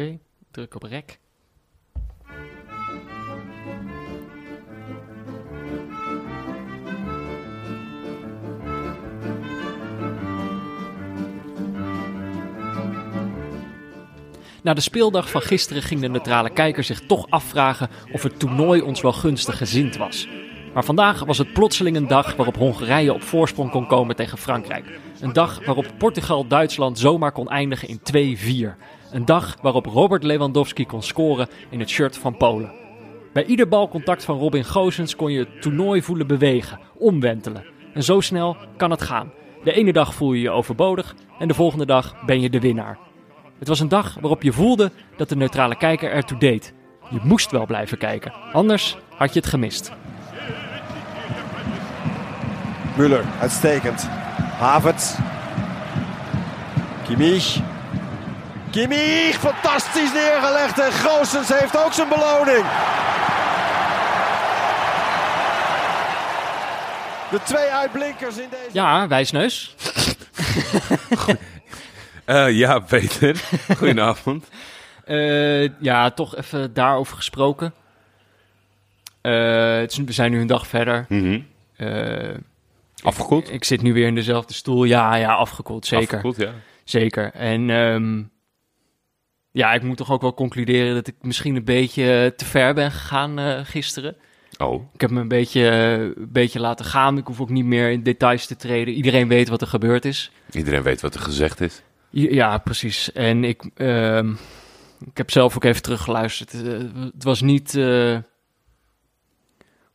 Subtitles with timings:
[0.00, 0.18] Oké,
[0.50, 1.18] druk op rek.
[14.62, 18.80] Na de speeldag van gisteren ging de neutrale kijker zich toch afvragen of het toernooi
[18.80, 20.28] ons wel gunstig gezind was.
[20.74, 24.98] Maar vandaag was het plotseling een dag waarop Hongarije op voorsprong kon komen tegen Frankrijk.
[25.20, 28.00] Een dag waarop Portugal-Duitsland zomaar kon eindigen in
[28.74, 28.76] 2-4.
[29.10, 32.72] Een dag waarop Robert Lewandowski kon scoren in het shirt van Polen.
[33.32, 37.64] Bij ieder balcontact van Robin Gozens kon je het toernooi voelen bewegen, omwentelen.
[37.94, 39.32] En zo snel kan het gaan.
[39.64, 42.98] De ene dag voel je je overbodig en de volgende dag ben je de winnaar.
[43.58, 46.74] Het was een dag waarop je voelde dat de neutrale kijker ertoe deed.
[47.10, 49.92] Je moest wel blijven kijken, anders had je het gemist.
[52.96, 54.19] Müller, uitstekend.
[54.60, 55.14] Havertz.
[57.06, 57.60] Kimmich.
[58.70, 60.78] Kimmich, fantastisch neergelegd.
[60.78, 62.64] En Goossens heeft ook zijn beloning.
[67.30, 68.68] De twee uitblinkers in deze...
[68.72, 69.74] Ja, wijsneus.
[72.24, 73.36] Eh, ja, Peter.
[73.76, 74.48] Goedenavond.
[75.04, 77.74] Eh, ja, toch even daarover gesproken.
[79.20, 81.06] Eh, het is- we zijn nu een dag verder.
[81.76, 82.28] Eh,
[83.02, 83.52] Afgekoeld?
[83.52, 84.84] ik zit nu weer in dezelfde stoel.
[84.84, 86.06] Ja, ja, afgekoeld, zeker.
[86.06, 86.52] Afgekoeld, ja.
[86.84, 87.32] Zeker.
[87.32, 88.22] En ehm,
[89.52, 92.90] ja, ik moet toch ook wel concluderen dat ik misschien een beetje te ver ben
[92.92, 94.16] gegaan eh, gisteren.
[94.58, 97.18] Oh, Ik heb me een beetje, eh, een beetje laten gaan.
[97.18, 98.94] Ik hoef ook niet meer in details te treden.
[98.94, 100.30] Iedereen weet wat er gebeurd is.
[100.52, 101.82] iedereen weet wat er gezegd is.
[102.10, 103.12] Ja, precies.
[103.12, 104.30] En ik, ehm,
[105.06, 106.52] ik heb zelf ook even teruggeluisterd.
[106.64, 106.78] Eh,
[107.12, 107.74] het was niet.
[107.74, 108.16] eh,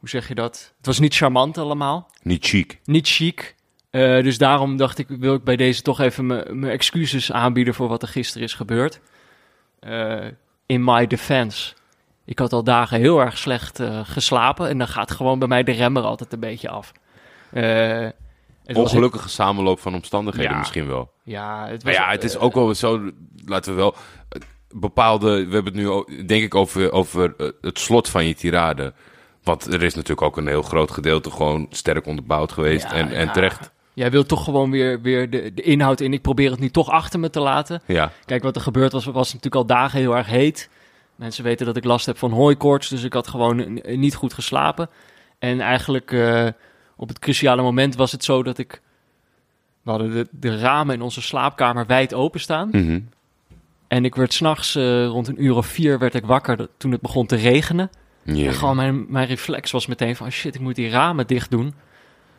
[0.05, 0.73] hoe zeg je dat?
[0.77, 2.09] Het was niet charmant allemaal.
[2.21, 2.79] Niet chic.
[2.83, 3.55] Niet chic.
[3.89, 7.87] Eh, dus daarom dacht ik, wil ik bij deze toch even mijn excuses aanbieden voor
[7.87, 8.99] wat er gisteren is gebeurd.
[9.79, 10.25] Eh,
[10.65, 11.73] in my defense.
[12.25, 14.69] Ik had al dagen heel erg slecht eh, geslapen.
[14.69, 16.91] En dan gaat gewoon bij mij de remmer altijd een beetje af.
[17.51, 20.57] Was- Ongelukkige samenloop van omstandigheden Ja.
[20.57, 21.11] misschien wel.
[21.23, 23.11] Ja, het was, Maar ja, het is ook wel zo,
[23.45, 23.95] laten we wel,
[24.69, 28.94] bepaalde, we hebben het nu denk ik over, over het slot van je tirade.
[29.45, 33.11] Want er is natuurlijk ook een heel groot gedeelte gewoon sterk onderbouwd geweest Ja, en,
[33.11, 33.31] en ja.
[33.31, 33.72] terecht.
[33.94, 36.13] Jij wilt toch gewoon weer, weer de, de inhoud in.
[36.13, 37.81] Ik probeer het nu toch achter me te laten.
[37.85, 40.69] Ja, Kijk, wat er gebeurd was, was natuurlijk al dagen heel erg heet.
[41.16, 44.89] Mensen weten dat ik last heb van hooikoorts, dus ik had gewoon niet goed geslapen.
[45.39, 46.47] En eigenlijk eh,
[46.95, 48.81] op het cruciale moment was het zo dat ik...
[49.81, 52.69] We hadden de, de ramen in onze slaapkamer wijd openstaan.
[52.72, 53.00] Mhm.
[53.88, 57.01] En ik werd s'nachts uh, rond een uur of vier werd ik wakker toen het
[57.01, 57.89] begon te regenen.
[58.25, 60.31] En gewoon mijn, mijn reflex was meteen van...
[60.31, 61.74] shit, ik moet die ramen dicht doen.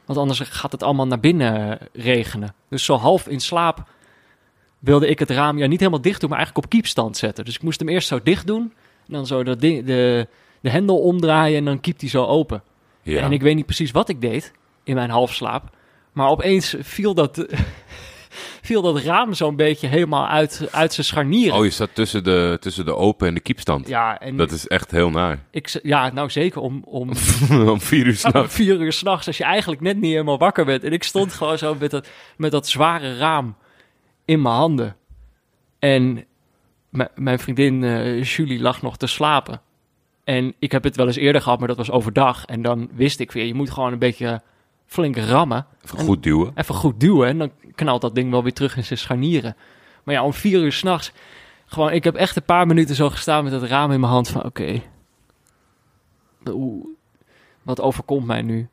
[0.04, 2.54] Want anders gaat het allemaal naar binnen regenen.
[2.68, 3.88] Dus zo half in slaap
[4.78, 6.28] wilde ik het raam ja, niet helemaal dicht doen...
[6.28, 7.44] maar eigenlijk op kiepstand zetten.
[7.44, 8.72] Dus ik moest hem eerst zo dicht doen.
[9.06, 10.28] En dan zo dat ding, de,
[10.60, 12.62] de hendel omdraaien en dan kiept hij zo open.
[13.02, 13.20] Ja.
[13.20, 14.52] En ik weet niet precies wat ik deed
[14.84, 15.70] in mijn halfslaap.
[16.12, 17.46] Maar opeens viel dat,
[18.62, 21.58] viel dat raam zo'n beetje helemaal uit, uit zijn scharnieren.
[21.58, 23.88] Oh, je zat tussen de, tussen de open en de kiepstand.
[23.88, 25.38] Ja, en Dat is echt heel naar.
[25.50, 27.08] ik, ja, nou zeker om, om
[27.68, 28.54] Om vier uur om s'nachts.
[28.54, 30.84] vier uur s'nachts, als je eigenlijk net niet helemaal wakker bent.
[30.84, 33.56] En ik stond gewoon zo met dat, met dat zware raam
[34.24, 34.96] in mijn handen.
[35.78, 36.24] En
[37.14, 39.60] mijn vriendin eh, Julie lag nog te slapen.
[40.24, 42.44] En ik heb het wel eens eerder gehad, maar dat was overdag.
[42.44, 44.42] En dan wist ik weer, je moet gewoon een beetje
[44.86, 45.66] flink rammen.
[45.84, 46.52] Even goed duwen.
[46.54, 49.56] Even goed duwen en dan knalt dat ding wel weer terug in zijn scharnieren.
[50.04, 51.12] Maar ja, om vier uur s'nachts,
[51.66, 54.28] gewoon, ik heb echt een paar minuten zo gestaan met dat raam in mijn hand
[54.28, 54.82] van, oké,
[56.52, 56.86] Oeh,
[57.62, 58.68] wat overkomt mij nu?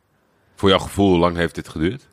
[0.56, 2.08] Voor jouw gevoel, hoe lang heeft dit geduurd?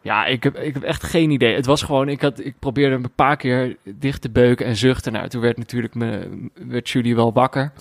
[0.00, 1.54] Ja, ik heb, ik heb echt geen idee.
[1.54, 4.76] Het was gewoon, ik, had, ik probeerde hem een paar keer dicht te beuken en
[4.76, 5.12] zuchten.
[5.12, 7.72] Nou, toen werd natuurlijk me, werd Julie wel wakker.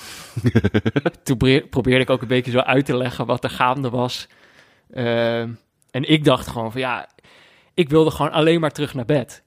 [1.23, 1.37] toen
[1.69, 4.27] probeerde ik ook een beetje zo uit te leggen wat er gaande was.
[4.93, 5.49] Ehm,
[5.91, 7.09] en ik dacht gewoon van ja,
[7.73, 9.43] ik wilde gewoon alleen maar terug naar bed.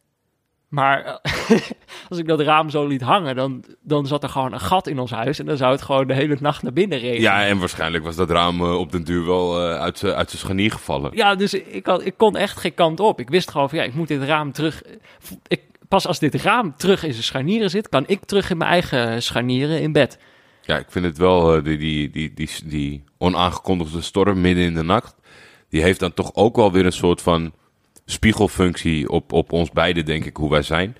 [0.74, 1.60] Maar eh,
[2.08, 4.98] als ik dat raam zo liet hangen, dan, dan zat er gewoon een gat in
[4.98, 5.38] ons huis.
[5.38, 7.20] En dan zou het gewoon de hele nacht naar binnen regenen.
[7.20, 10.70] Ja, en waarschijnlijk was dat raam eh, op den duur wel eh, uit zijn scharnier
[10.70, 11.10] gevallen.
[11.14, 13.20] Ja, dus ik, had, ik kon echt geen kant op.
[13.20, 14.82] Ik wist gewoon van ja, ik moet dit raam terug.
[15.46, 18.70] Ik, pas als dit raam terug in zijn scharnieren zit, kan ik terug in mijn
[18.70, 20.18] eigen scharnieren in bed.
[20.60, 24.82] Ja, ik vind het wel, die, die, die, die, die onaangekondigde storm midden in de
[24.82, 25.16] nacht,
[25.74, 27.52] die heeft dan toch ook wel weer een soort van
[28.04, 30.96] spiegelfunctie op, op ons beiden, denk ik, hoe wij zijn.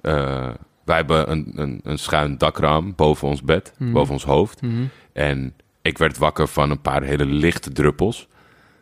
[0.00, 0.48] Eh,
[0.84, 3.92] wij hebben een, een, een schuin dakraam boven ons bed, Mhm.
[3.92, 4.62] boven ons hoofd.
[4.62, 4.84] Mhm.
[5.12, 8.28] En ik werd wakker van een paar hele lichte druppels.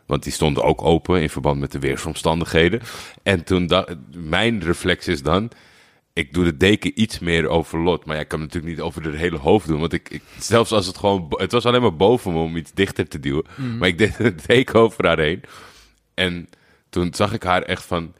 [0.05, 2.81] Want die stonden ook open in verband met de weersomstandigheden.
[3.23, 3.69] En toen
[4.15, 5.49] mijn reflex is dan.
[6.15, 8.05] Ik doe de deken iets meer over Lot.
[8.05, 9.79] Maar ja, ik kan natuurlijk niet over de hele hoofd doen.
[9.79, 11.25] Want ik, ik, zelfs als het gewoon...
[11.29, 13.45] Het was alleen maar boven me om iets dichter te duwen.
[13.79, 15.41] Maar ik deed de deken over haar heen.
[16.13, 16.49] En
[16.89, 18.13] toen zag ik haar echt van...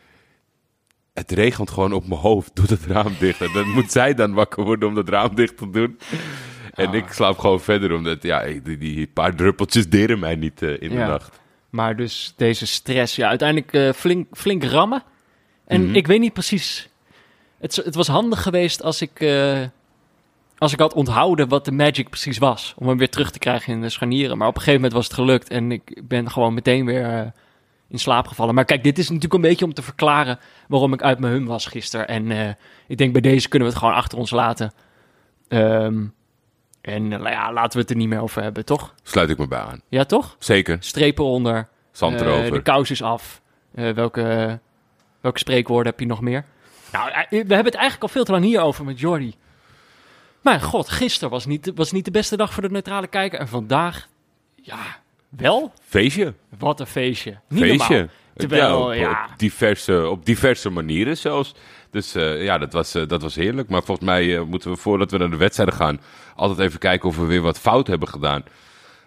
[1.14, 2.56] Het regent gewoon op mijn hoofd.
[2.56, 3.42] Doe het raam dicht.
[3.42, 6.00] En dan moet zij dan wakker worden om dat raam dicht te doen.
[6.74, 7.94] En ik slaap gewoon verder.
[7.94, 11.40] Omdat ja, die, die paar druppeltjes deren mij niet eh, in de nacht.
[11.70, 15.04] Maar dus deze stress, ja, uiteindelijk eh, flink, flink rammen.
[15.66, 15.96] En Mhm.
[15.96, 16.90] ik weet niet precies.
[17.60, 19.62] Het, het was handig geweest als ik, eh,
[20.58, 22.74] als ik had onthouden wat de magic precies was.
[22.78, 24.38] Om hem weer terug te krijgen in de scharnieren.
[24.38, 25.50] Maar op een gegeven moment was het gelukt.
[25.50, 27.28] En ik ben gewoon meteen weer eh,
[27.88, 28.56] in slaap gevallen.
[28.56, 31.46] Maar kijk, dit is natuurlijk een beetje om te verklaren waarom ik uit mijn hum
[31.46, 32.08] was gisteren.
[32.08, 32.50] En eh,
[32.88, 34.74] ik denk bij deze kunnen we het gewoon achter ons laten.
[35.48, 36.06] Ehm,
[36.82, 38.94] en eh, ja, laten we het er niet meer over hebben, toch?
[39.04, 39.82] Sluit ik me bij aan.
[39.90, 40.36] Ja, toch?
[40.40, 40.78] Zeker.
[40.80, 41.68] Strepen onder.
[41.92, 42.52] Zand erover.
[42.52, 43.42] de kous is af.
[43.72, 44.60] Welke,
[45.22, 46.46] welke spreekwoorden heb je nog meer?
[46.96, 49.36] Nou, eh, we hebben het eigenlijk al veel te lang hierover met Jordi.
[50.42, 53.40] Maar god, gisteren was niet, was niet de beste dag voor de neutrale kijker.
[53.40, 54.08] En vandaag,
[54.56, 54.78] ja,
[55.30, 55.74] wel.
[55.88, 56.34] Feestje.
[56.58, 57.40] Wat een feestje.
[57.50, 57.96] Niet Feestje.
[57.96, 58.14] normaal.
[58.36, 59.28] Terwijl, op, ja.
[59.32, 61.56] op diverse, op diverse manieren zelfs.
[61.90, 63.70] Dus eh, ja, dat was, eh, dat was heerlijk.
[63.70, 66.02] Maar volgens mij moeten we voordat we naar de wedstrijden gaan...
[66.36, 68.44] altijd even kijken of we weer wat fout hebben gedaan.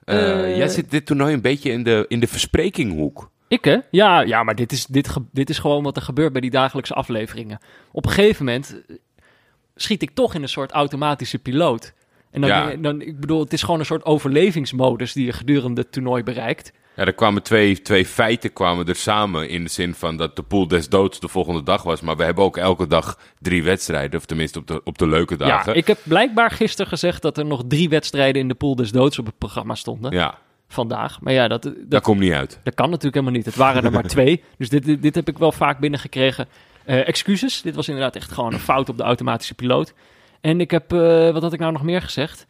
[0.05, 3.31] Jij zit dit toernooi een beetje in de, in de versprekinghoek.
[3.49, 3.77] Ik hè?
[3.91, 6.95] Ja, ja maar dit is, dit, dit is gewoon wat er gebeurt bij die dagelijkse
[6.95, 7.59] afleveringen.
[7.93, 8.97] Op een gegeven moment eh,
[9.75, 11.93] schiet ik toch in een soort automatische piloot.
[12.31, 12.77] En dan, Ja.
[12.77, 16.73] dan, ik bedoel, het is gewoon een soort overlevingsmodus die je gedurende het toernooi bereikt.
[16.97, 20.43] Ja, er kwamen twee, twee feiten kwamen er samen in de zin van dat de
[20.43, 22.01] pool des doods de volgende dag was.
[22.01, 25.37] Maar we hebben ook elke dag drie wedstrijden, of tenminste op de, op de leuke
[25.37, 25.73] dagen.
[25.73, 28.91] Ja, ik heb blijkbaar gisteren gezegd dat er nog drie wedstrijden in de pool des
[28.91, 30.13] doods op het programma stonden.
[30.13, 30.39] Ja,
[30.69, 31.21] Vandaag.
[31.21, 32.61] Maar ja, dat, dat dat, komt niet uit.
[32.63, 33.47] dat kan natuurlijk helemaal niet.
[33.47, 34.43] Het waren er maar twee.
[34.59, 36.47] Dus dit, dit, dit heb ik wel vaak binnengekregen.
[36.85, 37.63] Eh excuses.
[37.63, 39.95] Dit was inderdaad echt gewoon een fout op de automatische piloot.
[40.41, 42.47] En ik heb, eh, wat had ik nou nog meer gezegd?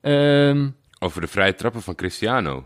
[0.00, 0.68] Ehm,
[0.98, 2.64] Over de vrije trappen van Cristiano.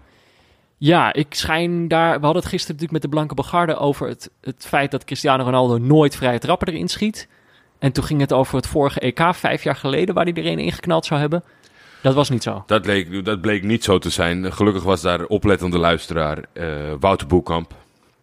[0.79, 2.19] Ja, ik schijn daar.
[2.19, 5.45] We hadden het gisteren natuurlijk met de Blanke Begarde over het, het feit dat Cristiano
[5.45, 7.29] Ronaldo nooit vrije trappen erin schiet.
[7.79, 10.59] En toen ging het over het vorige EK, vijf jaar geleden, waar hij er een
[10.59, 11.45] ingeknald zou hebben.
[12.03, 12.63] Dat was niet zo.
[12.67, 14.53] Dat, leek, dat bleek niet zo te zijn.
[14.53, 16.67] Gelukkig was daar oplettende luisteraar eh,
[17.01, 17.75] Wouter Boekamp,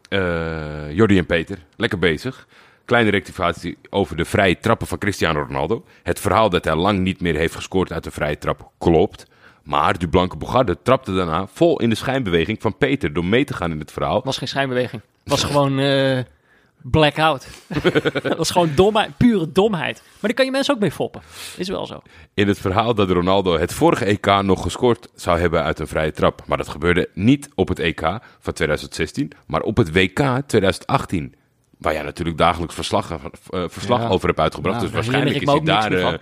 [0.10, 1.58] eh Jordi en Peter.
[1.76, 2.48] Lekker bezig.
[2.86, 5.86] Kleine rectificatie over de vrije trappen van Cristiano Ronaldo.
[6.04, 9.28] Het verhaal dat hij lang niet meer heeft gescoord uit de vrije trap klopt.
[9.64, 13.54] Maar de Blanke Bogarde trapte daarna vol in de schijnbeweging van Peter door mee te
[13.54, 14.22] gaan in het verhaal.
[14.24, 15.02] was geen schijnbeweging.
[15.24, 16.20] was gewoon eh
[16.82, 17.48] blackout.
[18.24, 20.02] dat was gewoon domheid, pure domheid.
[20.04, 21.22] Maar daar kan je mensen ook mee foppen.
[21.58, 22.02] Is wel zo.
[22.34, 26.12] In het verhaal dat Ronaldo het vorige EK nog gescoord zou hebben uit een vrije
[26.12, 26.42] trap.
[26.46, 28.02] Maar dat gebeurde niet op het EK
[28.40, 31.36] van 2016, maar op het WK 2018.
[31.80, 34.08] Waar jij natuurlijk dagelijks verslag, eh, verslag Ja.
[34.08, 34.82] over hebt uitgebracht.
[34.82, 36.14] Dus waarschijnlijk is hij daar eh,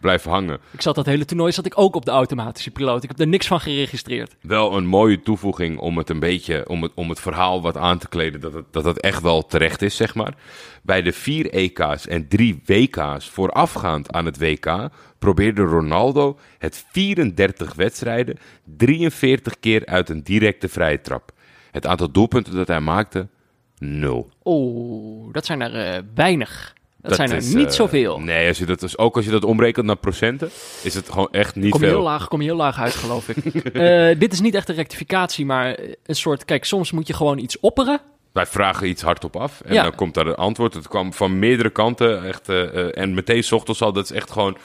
[0.00, 0.58] blijven hangen.
[0.70, 3.02] Ik zat dat hele toernooi zat ik ook op de automatische piloot.
[3.02, 4.36] Ik heb er niks van geregistreerd.
[4.40, 7.98] Wel een mooie toevoeging om het een beetje, om het, om het verhaal wat aan
[7.98, 10.34] te kleden, dat het, dat het echt wel terecht is, zeg maar.
[10.82, 17.74] Bij de vier EK's en drie WK's voorafgaand aan het WK probeerde Ronaldo het 34
[17.74, 18.38] wedstrijden
[18.76, 21.30] 43 keer uit een directe vrije trap.
[21.70, 23.28] Het aantal doelpunten dat hij maakte,
[23.78, 24.28] nul.
[24.44, 26.74] Oeh, dat zijn er eh, weinig.
[27.02, 28.20] Dat, zijn er is, niet eh, zoveel.
[28.20, 30.50] Nee, als je dat dus, ook als je dat omrekent naar procenten,
[30.82, 32.04] is het gewoon echt niet Kom je heel veel.
[32.04, 33.44] laag, kom je heel laag uit, geloof ik.
[33.76, 36.44] Eh, dit is niet echt een rectificatie, maar een soort...
[36.44, 38.00] Kijk, soms moet je gewoon iets opperen.
[38.32, 39.82] Wij vragen iets hardop af en Ja.
[39.82, 40.74] dan komt daar een antwoord.
[40.74, 42.24] Het kwam van meerdere kanten.
[42.24, 42.48] Echt,
[42.92, 44.56] en meteen 's ochtends al, dat is echt gewoon...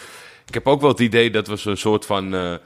[0.48, 2.60] Ik heb ook wel het idee dat we zo'n soort van...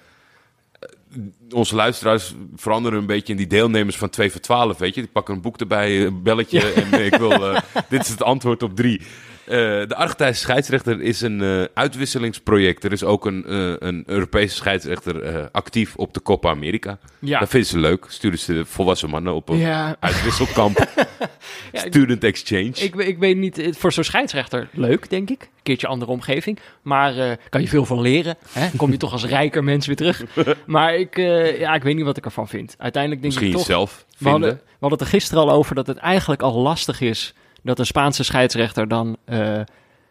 [1.50, 5.01] onze luisteraars veranderen een beetje in die deelnemers van 2 voor 12, weet je.
[5.01, 7.31] Die pakken een boek erbij, een belletje en ik wil...
[7.31, 9.01] eh, dit is het antwoord op drie.
[9.46, 12.84] Eh, de Argentijnse scheidsrechter is een eh, uitwisselingsproject.
[12.84, 16.98] Er is ook een, eh, een Europese scheidsrechter actief op de Copa America.
[17.20, 17.40] Ja.
[17.40, 18.06] Dat vinden ze leuk.
[18.10, 20.78] Sturen ze volwassen mannen op een Ja, uitwisselkamp.
[21.72, 22.72] Ja, Student exchange.
[22.75, 25.42] ik, ik weet niet, voor zo'n scheidsrechter leuk, denk ik.
[25.42, 26.60] Een keertje andere omgeving.
[26.82, 28.38] Maar kan je veel van leren.
[28.52, 28.70] Hè?
[28.78, 30.24] Kom je toch als rijker mens weer terug.
[30.66, 31.18] Maar ik,
[31.60, 32.75] ja, ik weet niet wat ik ervan vind.
[32.78, 33.68] Uiteindelijk denk Misschien ik toch...
[33.68, 34.66] jezelf We hadden, vinden.
[34.66, 37.34] we hadden het er gisteren al over dat het eigenlijk al lastig is...
[37.65, 39.65] dat een Spaanse scheidsrechter dan eh, eh,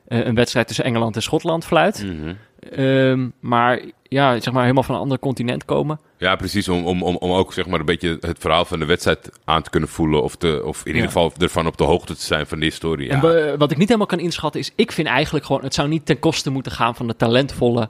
[0.06, 2.04] een wedstrijd tussen Engeland en Schotland fluit.
[2.04, 2.34] Mhm.
[2.72, 6.00] Ehm, maar ja, zeg maar helemaal van een ander continent komen.
[6.18, 6.68] Ja, precies.
[6.68, 9.62] Om, om, om, om ook zeg maar, een beetje het verhaal van de wedstrijd aan
[9.62, 10.22] te kunnen voelen.
[10.22, 10.94] Of, te, of in Ja.
[10.96, 13.08] ieder geval ervan op de hoogte te zijn van de historie.
[13.08, 13.22] En Ja.
[13.22, 14.72] we- wat ik niet helemaal kan inschatten is...
[14.74, 15.62] ik vind eigenlijk gewoon...
[15.62, 17.88] het zou niet ten koste moeten gaan van de talentvolle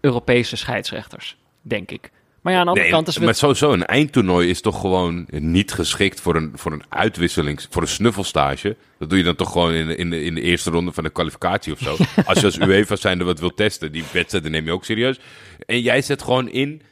[0.00, 2.10] Europese scheidsrechters, denk ik.
[2.46, 3.36] Maar ja, aan de andere Nee, kant is maar het...
[3.36, 7.88] sowieso, een eindtoernooi is toch gewoon niet geschikt voor een, voor een uitwisseling, voor een
[7.88, 8.76] snuffelstage.
[8.98, 11.04] Dat doe je dan toch gewoon in, de- in, de, in de eerste ronde van
[11.04, 11.96] de kwalificatie of zo.
[12.26, 15.18] Als je als UEFA zijnde wat wil testen, die wedstrijden neem je ook serieus.
[15.66, 16.82] En jij zet gewoon in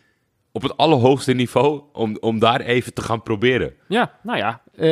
[0.53, 3.73] op het allerhoogste niveau om, om daar even te gaan proberen.
[3.89, 4.61] Ja, nou ja.
[4.77, 4.83] eh,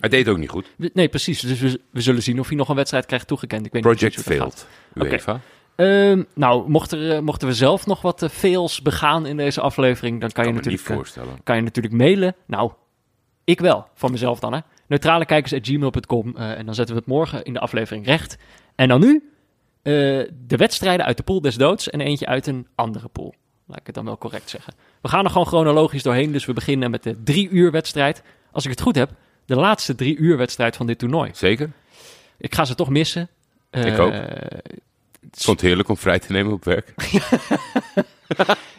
[0.00, 0.66] Hij deed ook niet goed.
[0.76, 1.40] we- nee, precies.
[1.40, 3.66] Dus we, we zullen zien of hij nog een wedstrijd krijgt toegekend.
[3.66, 4.24] Ik weet niet Project gaat.
[4.24, 4.66] failed,
[5.12, 5.40] UEFA.
[5.76, 9.60] Ehm, nou, mocht er, eh, mochten we zelf nog wat eh, fails begaan in deze
[9.60, 11.40] aflevering, dan kan, Kan je natuurlijk, eh, voorstellen.
[11.42, 12.34] kan je natuurlijk mailen.
[12.46, 12.72] Nou,
[13.44, 14.60] ik wel, van mezelf dan hè.
[14.86, 18.36] Neutralekijkers.gmail.com eh, en dan zetten we het morgen in de aflevering recht.
[18.74, 19.30] En dan nu
[19.82, 23.34] de wedstrijden uit de pool des doods en eentje uit een andere pool.
[23.66, 24.74] Laat ik het dan wel correct zeggen.
[25.02, 28.22] We gaan er gewoon chronologisch doorheen, dus we beginnen met de drie uur wedstrijd.
[28.52, 29.10] Als ik het goed heb,
[29.44, 31.30] de laatste drie uur wedstrijd van dit toernooi.
[31.34, 31.70] Zeker.
[32.38, 33.28] Ik ga ze toch missen.
[33.70, 34.12] Ik ook.
[35.32, 36.94] Ik vond het heerlijk om vrij te nemen op werk.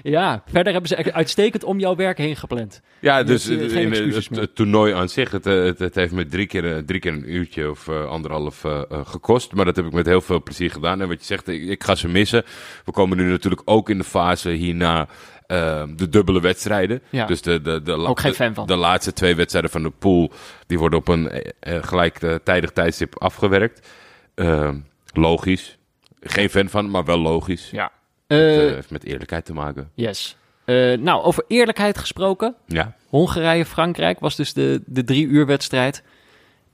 [0.04, 2.82] Ja, verder hebben ze uitstekend om jouw werk heen gepland.
[3.00, 6.12] Ja, dus eh, geen in, het, het toernooi aan zich, het, eh, het, het heeft
[6.12, 9.54] me drie keer, eh, drie keer een uurtje of anderhalf gekost.
[9.54, 11.01] Maar dat heb ik met heel veel plezier gedaan.
[11.01, 12.44] En wat je zegt, ik, ik ga ze missen.
[12.86, 15.08] We komen nu natuurlijk ook in de fase hierna
[15.48, 17.01] eh, de dubbele wedstrijden.
[17.10, 17.25] Ja.
[17.25, 18.68] Dus de, de, de, Ook geen fan van.
[18.68, 20.32] De laatste twee wedstrijden van de pool,
[20.66, 23.88] die worden op een eh, gelijktijdig tijdstip afgewerkt.
[24.36, 24.70] Eh,
[25.13, 25.77] logisch.
[26.19, 27.69] Geen fan van, maar wel logisch.
[27.69, 27.91] Ja.
[28.27, 29.91] Het Eh, eh, heeft met eerlijkheid te maken.
[29.93, 30.38] yes.
[30.65, 32.55] Eh, nou, over eerlijkheid gesproken.
[32.65, 32.95] Ja.
[33.09, 36.03] Hongarije-Frankrijk was dus de, de drie uur wedstrijd.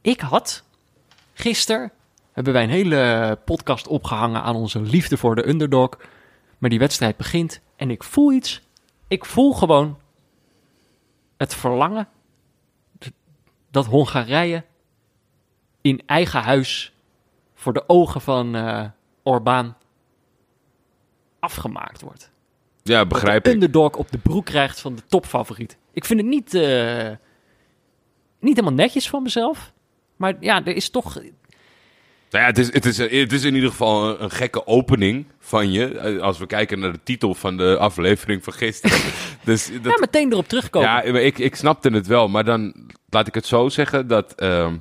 [0.01, 0.63] Ik had
[1.33, 1.91] gisteren,
[2.31, 5.89] hebben wij een hele podcast opgehangen aan onze liefde voor de underdog.
[6.57, 8.61] Maar die wedstrijd begint en ik voel iets.
[9.07, 9.97] Ik voel gewoon
[11.37, 12.07] het verlangen
[13.71, 14.63] dat Hongarije
[15.81, 16.93] in eigen huis
[17.55, 18.85] voor de ogen van eh
[19.23, 19.75] Orbán
[21.39, 22.31] afgemaakt wordt.
[22.83, 23.55] Ja, begrijp de ik.
[23.55, 25.77] underdog op de broek krijgt van de topfavoriet.
[25.93, 27.09] Ik vind het niet, eh,
[28.39, 29.71] niet helemaal netjes van mezelf.
[30.15, 31.13] Maar ja, er is toch...
[31.13, 35.25] Nou ja, het is, het, is, het is in ieder geval een, een gekke opening
[35.39, 35.97] van je.
[35.97, 38.97] eh, Als we kijken naar de titel van de aflevering van gisteren.
[39.45, 40.89] dus dat, Ja, meteen erop terugkomen.
[40.89, 42.27] ja, ik, ik snapte het wel.
[42.27, 42.73] Maar dan
[43.09, 44.77] laat ik het zo zeggen dat ehm,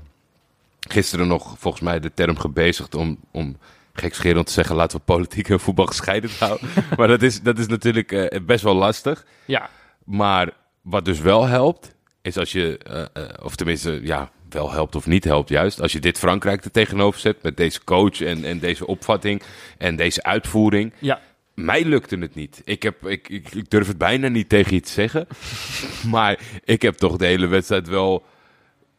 [0.89, 3.57] gisteren nog volgens mij de term gebezigd om, om
[3.93, 4.77] gekscherend te zeggen...
[4.77, 6.69] laten we politiek en voetbal gescheiden houden.
[6.97, 9.25] maar dat is, dat is natuurlijk eh, best wel lastig.
[9.45, 9.71] ja.
[10.05, 14.95] Maar wat dus wel helpt, is als je, eh, eh, of tenminste, ja, wel helpt
[14.95, 18.45] of niet helpt juist, als je dit Frankrijk er tegenover zet met deze coach en,
[18.45, 19.43] en deze opvatting
[19.79, 20.93] en deze uitvoering.
[20.99, 21.21] ja.
[21.55, 22.61] Mij lukte het niet.
[22.65, 25.27] Ik, heb, ik, ik, ik durf het bijna niet tegen je te zeggen.
[26.11, 28.25] maar ik heb toch de hele wedstrijd wel.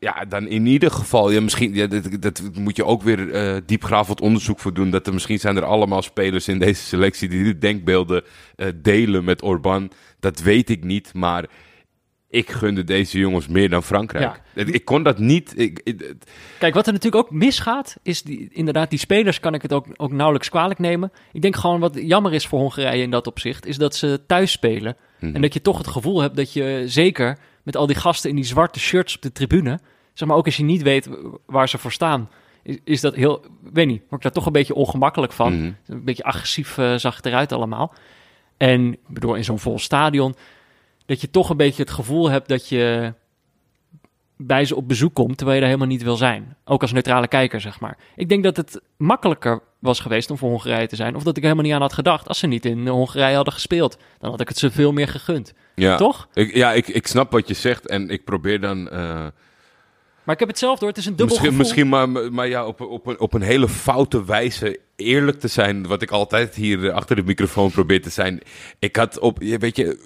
[0.04, 1.32] Ja, dan in ieder geval.
[1.32, 4.90] Ja, misschien, ja, dat, dat moet je ook weer eh diepgravend onderzoek voor doen.
[4.90, 8.24] Dat er misschien zijn er allemaal spelers in deze selectie die de denkbeelden
[8.56, 9.92] eh, delen met Orban.
[10.20, 11.14] Dat weet ik niet.
[11.14, 11.46] Maar
[12.30, 14.42] ik gunde deze jongens meer dan Frankrijk.
[14.54, 15.54] Ik, ik kon dat niet.
[15.60, 16.14] Ik, ik-
[16.60, 19.86] Kijk, wat er natuurlijk ook misgaat, is die, inderdaad, die spelers kan ik het ook,
[19.98, 21.12] ook nauwelijks kwalijk nemen.
[21.32, 24.52] Ik denk gewoon wat jammer is voor Hongarije in dat opzicht, is dat ze thuis
[24.52, 24.96] spelen.
[25.20, 25.36] Mhm.
[25.36, 28.36] En dat je toch het gevoel hebt dat je zeker met al die gasten in
[28.36, 29.80] die zwarte shirts op de tribune,
[30.14, 31.10] zeg maar ook als je niet weet
[31.46, 32.30] waar ze voor staan,
[32.64, 35.58] is, is dat heel, weet niet, word ik daar toch een beetje ongemakkelijk van.
[35.58, 35.72] Mhm.
[35.88, 37.94] Een beetje agressief eh, zag het eruit allemaal.
[38.58, 40.36] En ik bedoel, in zo'n vol stadion,
[41.06, 43.14] dat je toch een beetje het gevoel hebt dat je
[44.38, 46.56] bij ze op bezoek komt, terwijl je daar helemaal niet wil zijn.
[46.66, 47.98] Ook als neutrale kijker, zeg maar.
[48.16, 51.44] Ik denk dat het makkelijker was geweest om voor Hongarije te zijn, of dat ik
[51.44, 53.98] er helemaal niet aan had gedacht als ze niet in Hongarije hadden gespeeld.
[54.20, 55.54] Dan had ik het ze veel meer gegund.
[55.76, 56.28] ja, Toch?
[56.34, 58.90] Ik, ja, ik, ik snap wat je zegt en ik probeer dan.
[58.90, 59.28] eh,
[60.24, 61.66] Maar ik heb het zelf door, het is een dubbel Misschien, gevoel.
[61.66, 65.88] misschien maar, maar ja, op, op, een, op een hele foute wijze eerlijk te zijn.
[65.88, 68.42] Wat ik altijd hier eh, achter de microfoon probeer te zijn.
[68.80, 70.00] Ik had op, weet je,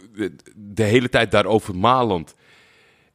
[0.56, 2.36] de hele tijd daarover malend.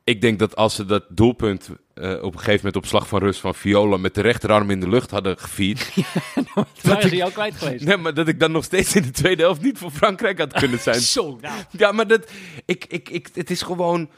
[0.05, 3.19] Ik denk dat als ze dat doelpunt eh, op een gegeven moment op slag van
[3.19, 5.91] rust van Viola met de rechterarm in de lucht hadden gevierd.
[6.83, 7.85] Waren ze jou kwijt geweest?
[7.85, 10.53] nee, maar dat ik dan nog steeds in de tweede helft niet voor Frankrijk had
[10.53, 11.01] kunnen zijn.
[11.01, 11.61] Zo, nou.
[11.71, 12.31] Ja, maar dat,
[12.65, 14.11] ik, ik, ik, het is gewoon.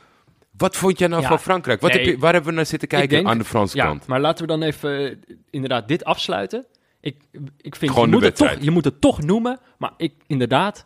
[0.57, 1.81] Wat vond jij nou Ja, van Frankrijk?
[1.81, 2.05] Wat nee.
[2.05, 4.07] heb je, waar hebben we naar zitten kijken aan de Franse Ja, kant?
[4.07, 5.17] maar laten we dan even eh,
[5.51, 6.65] inderdaad dit afsluiten.
[7.01, 7.17] Ik,
[7.61, 10.83] ik vind, Gewoon je moet, het toch, je moet het toch noemen, maar ik inderdaad,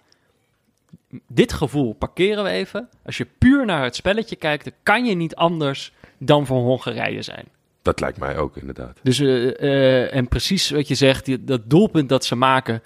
[1.27, 2.89] dit gevoel parkeren we even.
[3.05, 7.23] Als je puur naar het spelletje kijkt, dan kan je niet anders dan voor Hongarije
[7.23, 7.45] zijn.
[7.83, 8.99] Dat lijkt mij ook inderdaad.
[9.03, 12.83] Dus, eh, eh, en precies wat je zegt, die- dat doelpunt dat ze maken,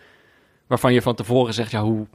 [0.67, 2.07] waarvan je van tevoren zegt, ja, hoe...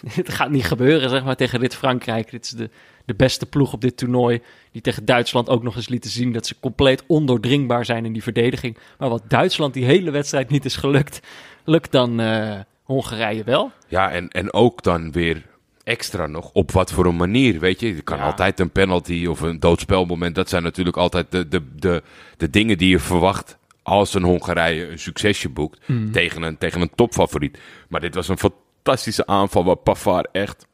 [0.08, 2.30] Het gaat niet gebeuren, zeg maar, tegen dit Frankrijk.
[2.30, 2.70] Dit is de,
[3.04, 4.40] de beste ploeg op dit toernooi.
[4.72, 8.22] Die tegen Duitsland ook nog eens lieten zien dat ze compleet ondoordringbaar zijn in die
[8.22, 8.76] verdediging.
[8.98, 11.20] Maar wat Duitsland die hele wedstrijd niet is gelukt,
[11.64, 13.70] lukt dan eh, Hongarije wel.
[13.88, 15.42] Ja, en, en ook dan weer
[15.84, 16.50] extra nog.
[16.52, 17.94] Op wat voor een manier, weet je.
[17.94, 18.24] Je kan Ja.
[18.24, 20.34] altijd een penalty of een doodspelmoment.
[20.34, 22.02] Dat zijn natuurlijk altijd de, de, de,
[22.36, 26.12] de dingen die je verwacht als een Hongarije een succesje boekt Hmm.
[26.12, 27.58] tegen, een, tegen een topfavoriet.
[27.88, 28.38] Maar dit was een
[28.82, 30.66] fantastische aanval waar Pavard echt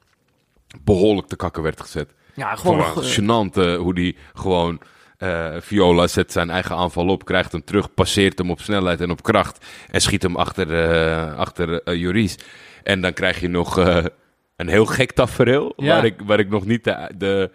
[0.83, 2.15] behoorlijk te kakken werd gezet.
[2.35, 4.81] Ja, gewoon eh, gênant eh, hoe die gewoon...
[5.19, 9.11] eh, Viola zet zijn eigen aanval op, krijgt hem terug, passeert hem op snelheid en
[9.11, 9.67] op kracht.
[9.91, 12.39] En schiet hem achter, eh achter Joris.
[12.83, 13.77] En dan krijg je nog
[14.57, 15.87] een heel gek tafereel, Ja.
[15.95, 17.51] waar, ik, waar ik nog niet de, de,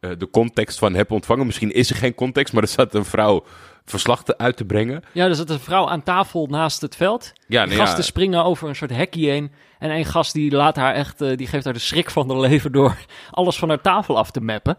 [0.00, 1.46] de context van heb ontvangen.
[1.46, 3.44] Misschien is er geen context, maar er zat een vrouw
[3.90, 5.02] verslag te, uit te brengen.
[5.12, 7.32] Ja, er zit een vrouw aan tafel naast het veld.
[7.34, 9.52] Ja, Die nou ja, gasten springen over een soort hekje heen.
[9.78, 12.40] En een gast die laat haar echt, eh, die geeft haar de schrik van haar
[12.40, 12.96] leven door
[13.30, 14.76] alles van haar tafel af te mappen.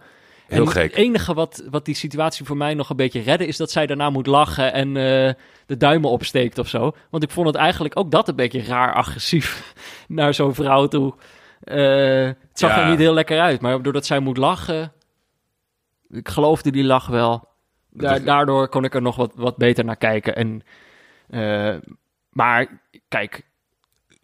[0.47, 0.83] heel en gek.
[0.83, 3.85] Het enige wat, wat die situatie voor mij nog een beetje redde, is dat zij
[3.85, 5.33] daarna moet lachen en eh,
[5.65, 6.91] de duimen opsteekt of zo.
[7.09, 9.73] Want ik vond het eigenlijk ook dat een beetje raar agressief
[10.07, 11.13] naar zo'n vrouw toe.
[11.63, 11.77] Eh,
[12.25, 12.83] het zag Ja.
[12.83, 14.91] er niet heel lekker uit, maar doordat zij moet lachen,
[16.09, 17.47] ik geloofde die lach wel.
[17.91, 20.35] Da- daardoor kon ik er nog wat, wat beter naar kijken.
[20.35, 20.61] En,
[21.29, 21.75] eh,
[22.29, 23.41] maar kijk,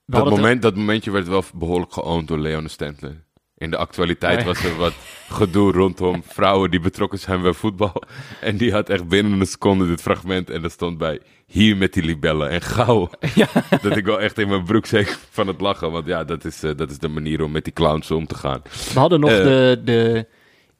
[0.06, 3.24] Dat, moment, dat momentje werd wel behoorlijk geoond door Leon Stentler.
[3.58, 4.46] In de actualiteit Nee.
[4.46, 4.94] was er wat
[5.40, 7.94] gedoe rondom vrouwen die betrokken zijn bij voetbal.
[8.42, 10.50] En die had echt binnen een seconde dit fragment.
[10.50, 12.50] En dat stond bij hier met die libellen.
[12.50, 13.10] En gauw.
[13.36, 13.48] Ja.
[13.82, 15.92] Dat ik wel echt in mijn broek zeek van het lachen.
[15.92, 18.36] Want ja, dat is, eh, dat is de manier om met die clowns om te
[18.36, 18.62] gaan.
[18.94, 19.38] We hadden nog Eh.
[19.44, 20.28] de, de...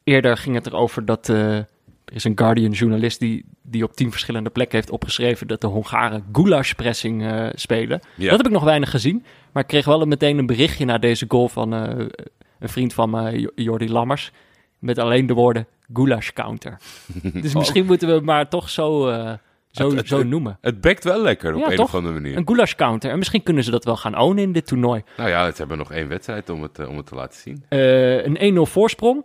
[0.04, 1.32] Eerder ging het erover dat...
[2.06, 5.46] er is een Guardian-journalist die, die op tien verschillende plekken heeft opgeschreven...
[5.46, 8.00] dat de Hongaren goulash-pressing eh, spelen.
[8.16, 8.28] Ja.
[8.28, 9.24] Dat heb ik nog weinig gezien.
[9.52, 12.06] Maar ik kreeg wel meteen een berichtje na deze goal van eh,
[12.58, 14.32] een vriend van me, Jo- Jordi Lammers...
[14.78, 16.78] met alleen de woorden goulash-counter.
[17.42, 19.32] dus misschien moeten we het maar toch zo, eh,
[19.70, 20.58] zo, Het- het- zo het- noemen.
[20.60, 21.86] Het bekt wel lekker op Ja, een toch?
[21.86, 22.36] of andere manier.
[22.36, 23.10] Een goulash-counter.
[23.10, 25.02] En misschien kunnen ze dat wel gaan ownen in dit toernooi.
[25.16, 27.64] Nou ja, ze hebben nog één wedstrijd om het, om het te laten zien.
[27.68, 29.24] Een 1-0 voorsprong.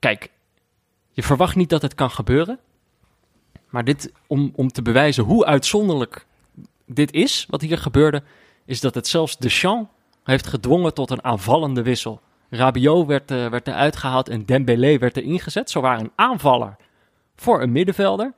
[0.00, 0.30] Kijk,
[1.12, 2.58] je verwacht niet dat het kan gebeuren.
[3.68, 6.26] Maar dit, om, om te bewijzen hoe uitzonderlijk
[6.86, 8.22] dit is, wat hier gebeurde,
[8.64, 9.90] is dat het zelfs Deschamps
[10.24, 12.20] heeft gedwongen tot een aanvallende wissel.
[12.50, 15.70] Rabiot werd, eh, werd eruit gehaald en Dembélé werd er ingezet.
[15.70, 16.76] Zo waren een aanvaller
[17.36, 18.32] voor een middenvelder.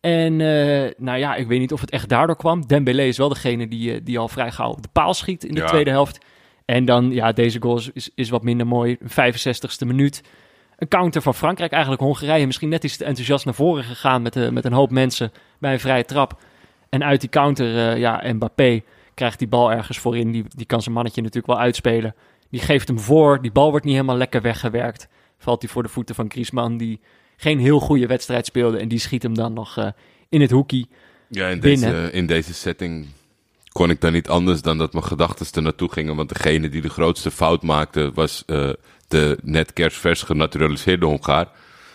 [0.00, 2.66] En eh, nou ja, ik weet niet of het echt daardoor kwam.
[2.66, 5.54] Dembélé is wel degene die, eh, die al vrij gauw op de paal schiet in
[5.54, 5.66] de Ja.
[5.66, 6.24] tweede helft.
[6.64, 8.96] En dan, ja, deze goal is- is, is wat minder mooi.
[9.00, 10.22] 65ste minuut.
[10.78, 12.46] Een counter van Frankrijk, eigenlijk Hongarije.
[12.46, 15.72] Misschien net iets te enthousiast naar voren gegaan met, eh, met een hoop mensen bij
[15.72, 16.40] een vrije trap.
[16.88, 18.82] En uit die counter, eh, ja, Mbappé
[19.14, 20.32] krijgt die bal ergens voorin.
[20.32, 22.14] Die, die kan zijn mannetje natuurlijk wel uitspelen.
[22.50, 23.42] Die geeft hem voor.
[23.42, 25.08] Die bal wordt niet helemaal lekker weggewerkt.
[25.38, 27.00] Valt hij voor de voeten van Griezmann, die
[27.36, 28.78] geen heel goede wedstrijd speelde.
[28.78, 29.88] En die schiet hem dan nog eh,
[30.28, 30.88] in het hoekie.
[31.28, 31.92] Ja, in binnen.
[31.92, 33.06] deze, in deze setting
[33.78, 36.16] kon ik dan niet anders dan dat mijn gedachten er naartoe gingen.
[36.16, 38.70] Want degene die de grootste fout maakte was eh,
[39.08, 41.48] de net kerstvers genaturaliseerde Hongaar.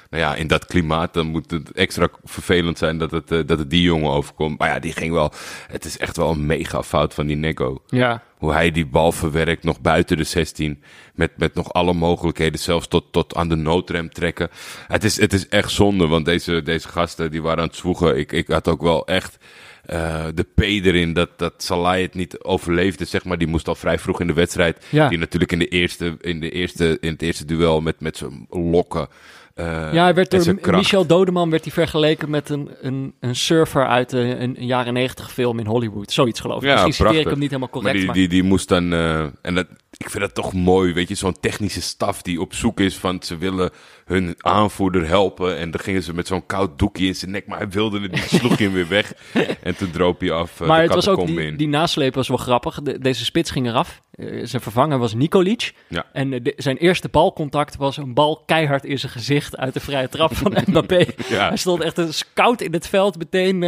[0.10, 3.60] Nou ja, in dat klimaat dan moet het extra vervelend zijn dat het, eh, dat
[3.60, 4.60] het die jongen overkomt.
[4.60, 5.32] Maar ja, die ging wel...
[5.67, 7.82] Het is echt wel een mega fout van die Neko.
[7.88, 10.84] Ja, Hoe hij die bal verwerkt, nog buiten de 16.
[11.13, 14.50] Met, met nog alle mogelijkheden, zelfs tot, tot aan de noodrem trekken.
[14.88, 18.17] Het is, het is echt zonde, want deze, deze gasten die waren aan het zwoegen.
[18.17, 19.38] Ik, ik had ook wel echt
[19.84, 23.06] eh, de P erin dat, dat Salah het niet overleefde.
[23.06, 23.38] Zeg maar.
[23.38, 24.86] Die moest al vrij vroeg in de wedstrijd.
[24.89, 25.10] Ja.
[25.10, 28.46] Die natuurlijk in, de eerste, in, de eerste, in het eerste duel met, met zijn
[28.50, 29.08] lokken.
[29.56, 30.76] eh, ja hij werd door.
[30.76, 34.93] Michel Dodeman werd hij vergeleken met een, een, een surfer uit een, een, een jaren
[34.93, 36.12] negentig film in Hollywood.
[36.12, 36.69] Zoiets geloof ik.
[36.69, 37.93] Ja, Misschien citeer ik hem niet helemaal correct.
[37.93, 38.93] Maar die, maar- die, die moest dan.
[38.93, 39.67] eh, en dat,
[39.98, 43.22] ik vind dat toch mooi, weet je, zo'n technische staf die op zoek is van
[43.24, 43.72] ze willen
[44.06, 45.58] hun aanvoerder helpen.
[45.58, 48.12] En dan gingen ze met zo'n koud doekje in zijn nek, maar hij wilde het
[48.12, 49.13] niet, sloeg hij hem weer weg.
[49.62, 50.62] En toen droop hij af.
[50.62, 51.58] eh, maar de het was ook die, in.
[51.58, 52.82] die nasleep was wel grappig.
[52.82, 54.02] De- deze spits ging eraf.
[54.12, 55.74] Eh, zijn vervanger was Nikolic.
[55.88, 56.06] Ja.
[56.13, 59.80] En eh, de- zijn eerste balcontact was een bal keihard in zijn gezicht uit de
[59.80, 61.06] vrije trap van Mbappé.
[61.30, 61.48] Ja.
[61.48, 63.63] Hij stond echt een scout in het veld, meteen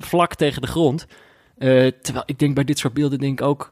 [0.00, 1.06] vlak tegen de grond.
[2.02, 3.70] Terwijl ik denk bij dit soort beelden denk ik ook...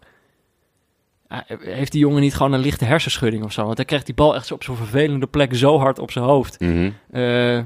[1.30, 3.64] ah, heeft die jongen niet gewoon een lichte hersenschudding of zo?
[3.64, 6.60] Want hij krijgt die bal echt op zo'n vervelende plek zo hard op zijn hoofd.
[6.60, 6.90] Mhm.
[7.10, 7.22] Eh,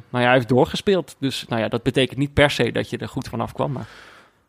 [0.09, 1.16] maar ja, hij heeft doorgespeeld.
[1.18, 3.72] Dus nou ja, dat betekent niet per se dat je er goed vanaf kwam.
[3.72, 3.87] Maar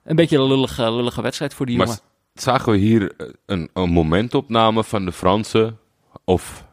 [0.03, 2.01] een beetje een lullige, lullige wedstrijd voor die Maar jongen.
[2.33, 5.79] zagen we hier eh, een, een momentopname van de Fransen?
[6.23, 6.65] Of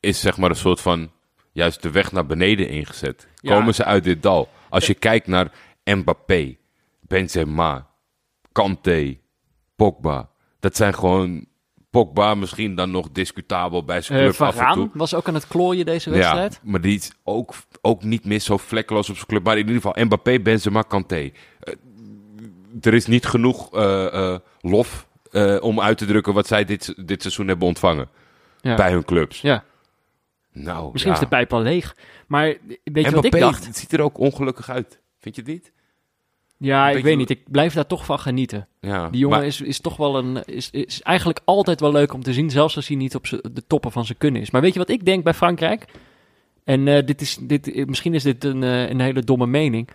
[0.00, 1.10] is zeg maar een soort van
[1.52, 3.28] juist de weg naar beneden ingezet?
[3.34, 3.54] Ja.
[3.56, 4.48] Komen ze uit dit dal?
[4.68, 5.52] Als je kijkt naar
[5.84, 6.56] Mbappé,
[7.00, 7.86] Benzema,
[8.52, 9.18] Kanté,
[9.76, 10.28] Pogba.
[10.60, 11.46] Dat zijn gewoon...
[11.92, 14.90] Pogba misschien dan nog discutabel bij zijn Eh club af en toe.
[14.94, 16.52] Was ook aan het klooien deze wedstrijd.
[16.52, 19.44] Ja, maar die is ook, ook niet meer zo vlekkeloos op zijn club.
[19.44, 21.30] Maar in ieder geval Mbappé, Benzema, Kanté.
[21.60, 21.74] Eh,
[22.80, 25.06] er is niet genoeg eh, lof
[25.60, 28.08] om uit te drukken wat zij dit, dit seizoen hebben ontvangen
[28.60, 28.74] Ja.
[28.74, 29.40] bij hun clubs.
[29.40, 29.64] Ja.
[30.52, 31.18] Nou, Misschien ja.
[31.18, 31.96] is de pijp al leeg.
[32.26, 33.66] Maar weet je wat ik dacht?
[33.66, 35.00] Het ziet er ook ongelukkig uit.
[35.18, 35.72] Vind je het niet?
[36.62, 37.30] Ja, ik weet niet.
[37.30, 38.68] Ik blijf daar toch van genieten.
[38.80, 40.44] Ja, Die jongen maar- is, is toch wel een.
[40.44, 43.66] Is, is eigenlijk altijd wel leuk om te zien, zelfs als hij niet op de
[43.66, 44.50] toppen van zijn kunnen is.
[44.50, 45.84] Maar weet je wat ik denk bij Frankrijk?
[46.64, 49.88] En eh, dit is, dit, eh, misschien is dit een, eh, een hele domme mening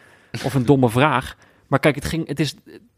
[0.45, 1.38] of een domme vraag.
[1.67, 2.56] Maar kijk, het, ging, het is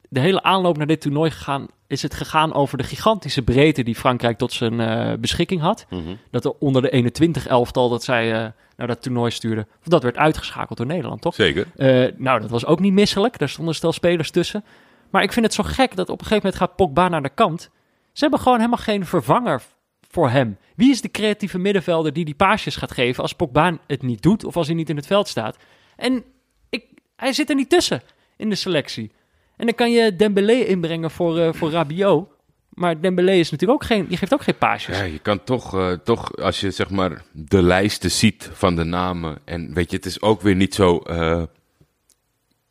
[0.09, 1.67] de hele aanloop naar dit toernooi gegaan.
[1.87, 5.85] Is het gegaan over de gigantische breedte die Frankrijk tot zijn eh, beschikking had?
[5.89, 6.15] Mhm.
[6.31, 9.67] Dat er onder de 21 elftal dat zij eh, naar dat toernooi stuurden.
[9.83, 11.35] Dat werd uitgeschakeld door Nederland, toch?
[11.35, 11.67] Zeker.
[11.75, 13.37] Eh, nou, dat was ook niet misselijk.
[13.37, 14.63] Daar stonden stel spelers tussen.
[15.09, 17.29] Maar ik vind het zo gek dat op een gegeven moment gaat Pogba naar de
[17.29, 17.69] kant.
[18.11, 19.61] Ze hebben gewoon helemaal geen vervanger
[20.09, 20.57] voor hem.
[20.75, 24.43] Wie is de creatieve middenvelder die die paasjes gaat geven als Pogba het niet doet
[24.43, 25.57] of als hij niet in het veld staat?
[25.95, 26.23] En
[26.69, 28.01] ik, hij zit er niet tussen
[28.37, 29.11] in de selectie.
[29.59, 32.27] En dan kan je Dembélé inbrengen voor, eh, voor Rabiot.
[32.69, 34.97] Maar Dembélé is natuurlijk ook geen, die geeft ook geen paasjes.
[34.97, 38.83] Ja, je kan toch, eh, toch, als je zeg maar de lijsten ziet van de
[38.83, 39.37] namen.
[39.45, 40.97] En weet je, het is ook weer niet zo.
[40.97, 41.43] eh,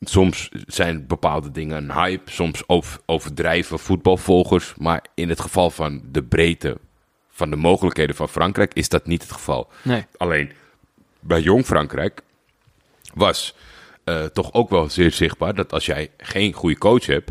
[0.00, 4.74] soms zijn bepaalde dingen een hype, soms over- overdrijven voetbalvolgers.
[4.76, 6.76] Maar in het geval van de breedte
[7.30, 9.68] van de mogelijkheden van Frankrijk is dat niet het geval.
[9.82, 10.04] Nee.
[10.16, 10.52] Alleen
[11.20, 12.20] bij Jong Frankrijk
[13.14, 13.54] was
[14.08, 17.30] eh, toch ook wel zeer zichtbaar dat als jij geen goede coach hebt,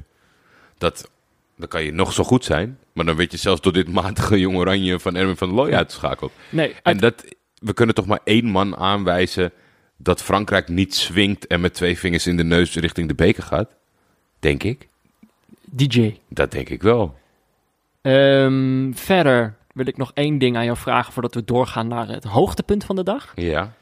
[0.78, 1.10] dat,
[1.56, 4.40] dan kan je nog zo goed zijn, maar dan weet je zelfs door dit matige
[4.44, 6.32] Jong Oranje van Erwin van Looy uitgeschakeld.
[6.50, 7.24] Nee, En dat,
[7.60, 9.52] we kunnen toch maar één man aanwijzen
[9.98, 13.70] dat Frankrijk niet swingt en met twee vingers in de neus richting de beker gaat.
[14.40, 14.88] Denk ik.
[15.66, 16.16] DJ.
[16.28, 17.18] Dat denk ik wel.
[18.02, 22.24] Ehm, verder wil ik nog één ding aan jou vragen voordat we doorgaan naar het
[22.24, 23.32] hoogtepunt van de dag.
[23.36, 23.74] Ja.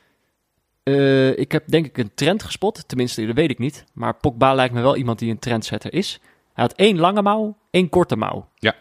[0.85, 3.85] Eh, ik heb denk ik een trend gespot, tenminste dat weet ik niet.
[3.93, 6.19] Maar Pogba lijkt me wel iemand die een trendsetter is.
[6.53, 8.49] Hij had één lange mouw, één korte mouw.
[8.55, 8.75] Ja.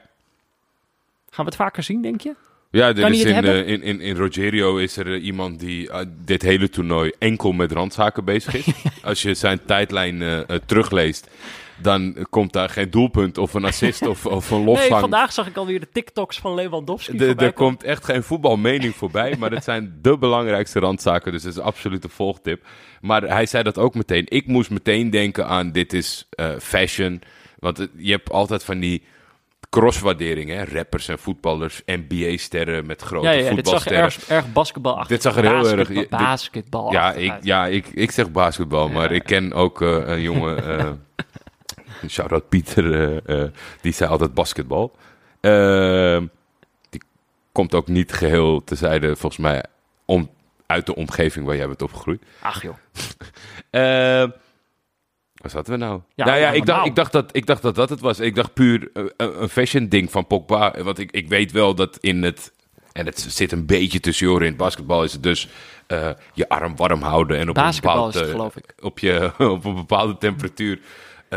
[1.31, 2.35] Gaan we het vaker zien, denk je?
[2.71, 5.91] Ja, er is in, eh, in, in, in Rogerio is er eh, iemand die
[6.25, 8.67] dit hele toernooi enkel met randzaken bezig is.
[9.03, 11.31] Als je zijn tijdlijn terugleest,
[11.77, 15.01] dan komt daar geen doelpunt of een assist of, of een Nee, lofvang.
[15.01, 19.37] vandaag zag ik alweer de TikToks van Lewandowski De- er komt echt geen voetbalmening voorbij,
[19.39, 22.65] maar het zijn de belangrijkste randzaken, dus dat is absoluut een volgtip.
[23.01, 24.25] Maar hij zei dat ook meteen.
[24.29, 27.23] Ik moest meteen denken aan dit is eh, fashion,
[27.59, 29.03] want je hebt altijd van die
[29.71, 30.65] crosswaarderingen, hè?
[30.65, 34.03] rappers en voetballers, NBA-sterren met grote Ja, ja, dit zag er voetbalsterren.
[34.05, 36.93] erg, erg basketbalachtig Dit zag er heel erg- dit- Basketbal.
[36.93, 40.91] Ja, ik, ja ik, ik zeg basketbal, maar ik ken ook eh, een jongen, eh
[42.17, 44.97] shout-out Pieter, eh, eh, die zei altijd basketbal.
[45.45, 46.23] Eh,
[46.91, 47.03] die
[47.53, 49.65] komt ook niet geheel tezijde, volgens mij,
[50.05, 50.31] om,
[50.67, 52.23] uit de omgeving waar jij bent opgegroeid.
[52.41, 52.75] Ach joh.
[53.71, 53.81] Eh,
[55.35, 56.01] waar zaten we nou?
[56.15, 58.21] Ja, nou ja, ik, dacht, ik, dacht dat, ik dacht dat dat het was.
[58.21, 60.75] Ik dacht puur eh, een, fashion ding van Pogba.
[60.83, 62.53] Want ik, ik weet wel dat in het...
[62.93, 64.45] En het zit een beetje tussen je oren.
[64.45, 65.49] In het basketbal is het dus
[66.33, 67.39] je arm warm houden.
[67.39, 68.75] En op Basketbal een is het, bepaald, geloof ik.
[68.85, 70.81] Op, je, op een bepaalde temperatuur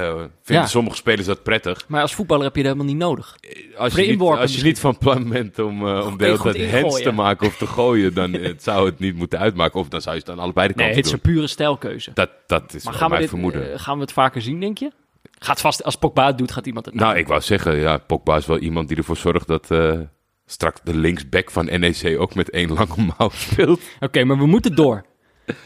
[0.02, 0.66] eh, vinden Ja.
[0.66, 1.84] sommige spelers dat prettig.
[1.88, 3.36] Maar als voetballer heb je dat helemaal niet nodig.
[3.78, 6.26] Als Voor je, niet, inworpen als je niet van plan bent om, eh, om de
[6.26, 8.14] hele hands te maken of te gooien...
[8.14, 9.80] dan eh, zou het niet moeten uitmaken.
[9.80, 11.32] Of dan zou je het aan allebei de Nee, kanten het is doen.
[11.32, 12.12] een pure stijlkeuze.
[12.14, 13.74] Dat, dat is Maar gaan we, dit, vermoeden.
[13.74, 14.92] eh, gaan we het vaker zien, denk je?
[15.40, 18.36] Gaat vast, als Pogba het doet, gaat iemand het Nou, ik wou zeggen, ja, Pogba
[18.38, 20.00] is wel iemand die ervoor zorgt dat eh,
[20.46, 23.82] straks de linksback van NEC ook met één lange mouw speelt.
[24.00, 25.06] Oké, maar we moeten door.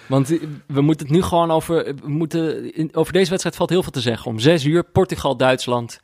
[0.07, 0.27] Want
[0.67, 1.95] we moeten het nu gewoon over...
[1.95, 4.31] We moeten, over deze wedstrijd valt heel veel te zeggen.
[4.31, 5.99] Om zes uur, Portugal-Duitsland.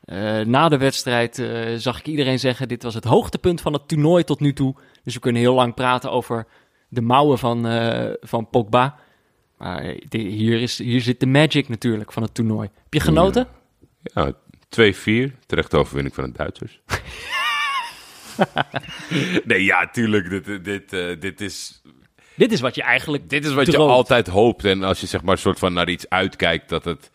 [0.00, 2.68] Eh, na de wedstrijd eh, zag ik iedereen zeggen...
[2.68, 4.74] dit was het hoogtepunt van het toernooi tot nu toe.
[5.04, 6.46] Dus we kunnen heel lang praten over
[6.88, 8.98] de mouwen van, eh, van Pogba.
[9.58, 12.68] Maar de- hier, is, hier zit de magic natuurlijk van het toernooi.
[12.82, 13.46] Heb je genoten?
[14.02, 14.32] Ja,
[14.68, 16.80] 2-4, terechte overwinning van de Duitsers.
[19.44, 21.82] nee, ja, tuurlijk, dit, dit, dit is
[22.38, 24.64] Dit is wat je eigenlijk Dit is wat je altijd hoopt.
[24.64, 27.10] En als je zeg maar soort van naar iets uitkijkt, dat het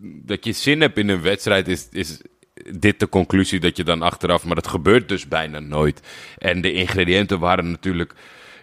[0.00, 2.20] dat je zin hebt in een wedstrijd, is, is
[2.78, 4.44] dit de conclusie dat je dan achteraf.
[4.44, 6.00] Maar dat gebeurt dus bijna nooit.
[6.38, 8.14] En de ingrediënten waren natuurlijk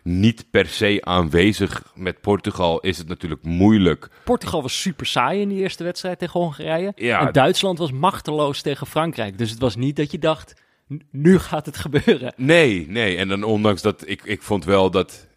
[0.04, 1.84] niet per se aanwezig.
[1.96, 4.10] Met Portugal is het natuurlijk moeilijk.
[4.24, 6.92] Portugal was super saai in die eerste wedstrijd tegen Hongarije.
[6.96, 7.26] Ja.
[7.28, 9.38] En Duitsland was machteloos tegen Frankrijk.
[9.38, 10.54] Dus het was niet dat je dacht,
[10.94, 12.34] "N- nu gaat het gebeuren.
[12.38, 13.18] Nee, nee.
[13.18, 15.28] En dan ondanks dat ik, ik vond wel dat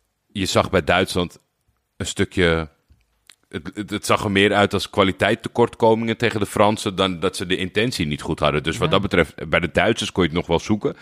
[0.41, 1.39] je zag bij Duitsland
[1.97, 2.69] een stukje.
[3.49, 7.47] Het, het, het zag er meer uit als kwaliteittekortkomingen tegen de Fransen dan dat ze
[7.47, 8.63] de intentie niet goed hadden.
[8.63, 10.97] Dus wat dat betreft, bij de Duitsers kon je het nog wel zoeken.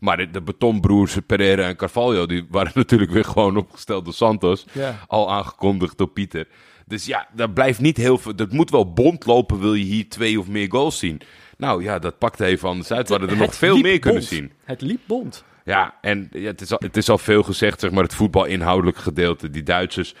[0.00, 4.64] Maar de, de betonbroers Pereira en Carvalho, die waren natuurlijk weer gewoon opgesteld door Santos.
[4.72, 5.04] Ja.
[5.06, 6.48] Al aangekondigd door Pieter.
[6.86, 8.36] Dus ja, daar blijft niet heel veel.
[8.36, 11.20] Dat moet wel bond lopen, wil je hier twee of meer goals zien.
[11.56, 13.08] Nou ja, dat pakte even anders uit.
[13.08, 14.52] We hadden er nog veel meer kunnen zien.
[14.64, 15.44] Het liep bond.
[15.68, 19.50] Ja, en het, is al, het is al veel gezegd, zeg maar, het voetbalinhoudelijke gedeelte.
[19.50, 20.14] Die Duitsers,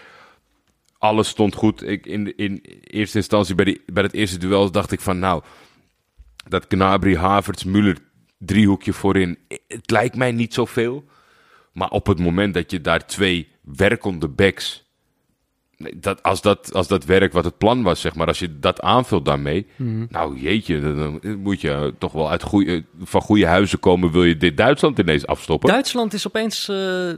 [0.98, 1.82] alles stond goed.
[1.82, 5.42] Ik, in, in eerste instantie, bij, die, bij het eerste duel, dacht ik van, nou,
[6.48, 7.96] dat Gnabry, Havertz, Müller,
[8.38, 11.04] driehoekje voorin, het lijkt mij niet zoveel.
[11.72, 14.87] Maar op het moment dat je daar twee werkende backs,
[15.96, 18.80] dat, als, dat, als dat werk wat het plan was, zeg maar, als je dat
[18.80, 19.66] aanvult daarmee,
[20.08, 24.36] nou jeetje, dan, moet je toch wel uit goeie, van goede huizen komen, wil je
[24.36, 25.68] dit Duitsland ineens afstoppen.
[25.68, 26.68] Duitsland is opeens.
[26.68, 27.12] eh,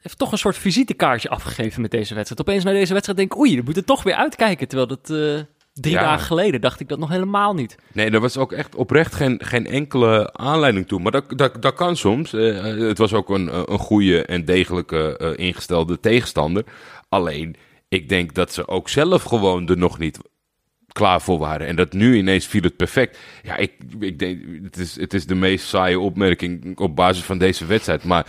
[0.00, 2.48] heeft toch een soort visitekaartje afgegeven met deze wedstrijd.
[2.48, 4.68] Opeens na deze wedstrijd denk ik, oei, we moeten toch weer uitkijken.
[4.68, 5.40] Terwijl dat eh,
[5.74, 6.00] drie Ja.
[6.00, 7.76] dagen geleden dacht ik dat nog helemaal niet.
[7.92, 11.00] Nee, er was ook echt oprecht geen, geen enkele aanleiding toe.
[11.00, 12.32] Maar dat, dat, dat kan soms.
[12.32, 16.64] Eh, het was ook een, een goede en degelijke ingestelde tegenstander.
[17.10, 17.56] Alleen,
[17.88, 20.18] ik denk dat ze ook zelf gewoon er nog niet
[20.92, 21.66] klaar voor waren.
[21.66, 23.18] En dat nu ineens viel het perfect.
[23.42, 27.38] Ja, ik, ik denk, het is, het is de meest saaie opmerking op basis van
[27.38, 28.04] deze wedstrijd.
[28.04, 28.26] Maar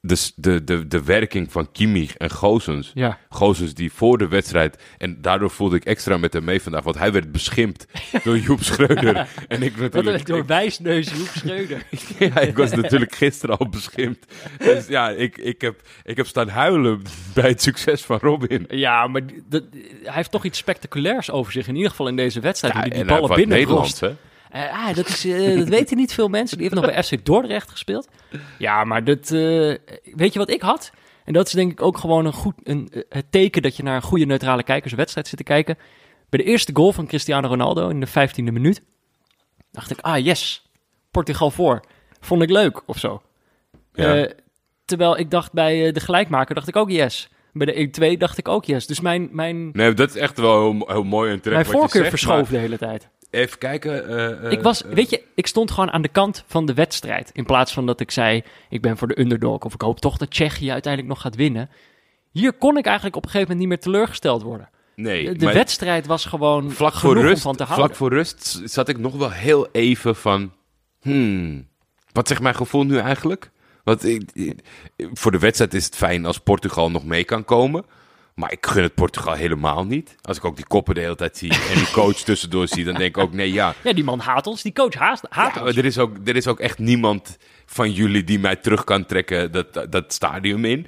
[0.00, 2.90] de, de, de, de werking van Kimmich en Gozens.
[2.94, 3.18] Ja.
[3.28, 4.82] Gozens die voor de wedstrijd...
[4.98, 6.82] En daardoor voelde ik extra met hem mee vandaag.
[6.82, 7.86] Want hij werd beschimpt
[8.24, 9.28] door Joep Schreuder.
[9.48, 10.26] en ik Wat natuurlijk...
[10.26, 11.82] door wijsneus Joep Schreuder.
[12.18, 14.34] ja, ik was natuurlijk gisteren al beschimpt.
[14.58, 17.02] Dus ja, ik, ik, heb, ik heb staan huilen
[17.34, 18.64] bij het succes van Robin.
[18.68, 19.64] ja, maar dat,
[20.02, 21.68] hij heeft toch iets spectaculairs over zich.
[21.68, 22.84] In ieder geval in deze wedstrijd.
[22.84, 23.58] die, die ballen binnen
[23.98, 24.16] hè?
[24.50, 26.58] Eh, ah, dat, is, eh, dat weten niet veel mensen.
[26.58, 28.08] Die heeft nog bij FC Dordrecht gespeeld.
[28.58, 29.74] Ja, maar dat, eh,
[30.14, 30.90] weet je wat ik had?
[31.24, 33.96] En dat is denk ik ook gewoon een goed, een, het teken dat je naar
[33.96, 35.78] een goede neutrale kijkerswedstrijd zit te kijken.
[36.28, 38.82] Bij de eerste goal van Cristiano Ronaldo in de 15e minuut
[39.70, 40.70] dacht ik, ah yes,
[41.10, 41.80] Portugal voor.
[42.20, 43.22] Vond ik leuk of zo.
[43.92, 44.28] Ja.
[44.84, 47.28] Terwijl ik dacht bij de gelijkmaker, dacht ik ook yes.
[47.52, 48.86] Bij de 1-2 dacht ik ook yes.
[48.86, 51.92] Dus mijn, mijn, Nee, dat is echt wel heel, heel mooi en terecht mijn wat
[51.92, 53.08] je voorkeur zegt, verschoof de hele tijd.
[53.30, 54.08] Even kijken.
[54.08, 56.74] eh, eh, Ik was, eh, weet je, ik stond gewoon aan de kant van de
[56.74, 57.30] wedstrijd.
[57.32, 59.58] In plaats van dat ik zei, ik ben voor de underdog.
[59.64, 61.70] Of ik hoop toch dat Tsjechië uiteindelijk nog gaat winnen.
[62.30, 64.68] Hier kon ik eigenlijk op een gegeven moment niet meer teleurgesteld worden.
[64.96, 67.84] nee, De, wedstrijd was gewoon vlak genoeg voor, om rust, van te houden.
[67.86, 70.52] vlak voor rust zat ik nog wel heel even van...
[71.00, 71.68] Hmm,
[72.12, 73.50] wat zegt mijn gevoel nu eigenlijk?
[73.84, 74.58] Want ik, ik-
[74.96, 77.84] voor de wedstrijd is het fijn als Portugal nog mee kan komen.
[78.40, 80.16] Maar ik gun het Portugal helemaal niet.
[80.22, 82.84] Als ik ook die koppen de hele tijd zie en die coach tussendoor zie...
[82.84, 83.74] dan denk ik ook, nee ja...
[83.82, 84.62] Ja, die man haat ons.
[84.62, 85.76] Die coach haat, haat Ja, ons.
[85.76, 89.52] er is, ook, er is ook echt niemand van jullie die mij terug kan trekken
[89.52, 90.86] dat, dat, dat stadium in.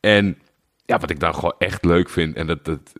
[0.00, 0.38] En
[0.84, 2.92] ja, wat ik dan gewoon echt leuk vind, en dat, dat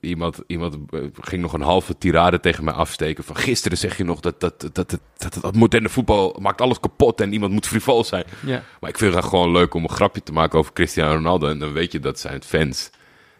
[0.00, 3.24] iemand, iemand eh, ging nog een halve tirade tegen mij afsteken.
[3.24, 6.80] Van gisteren zeg je nog dat dat, dat, dat, dat, dat moderne voetbal maakt alles
[6.80, 8.24] kapot en iemand moet frivol zijn.
[8.46, 8.62] Ja.
[8.80, 11.48] Maar ik vind het gewoon leuk om een grapje te maken over Cristiano Ronaldo.
[11.48, 12.90] En dan weet je dat zijn fans.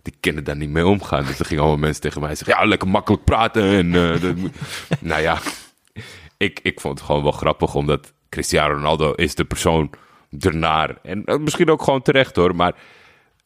[0.03, 1.25] Die kunnen daar niet mee omgaan.
[1.25, 3.63] Dus er gingen allemaal mensen tegen mij zeggen: Ja, lekker makkelijk praten.
[3.63, 4.57] En, eh, dat moet...
[5.01, 5.39] nou ja,
[6.37, 9.91] ik, ik vond het gewoon wel grappig, omdat Cristiano Ronaldo is de persoon
[10.39, 10.99] ernaar.
[11.03, 12.75] En eh, misschien ook gewoon terecht hoor, maar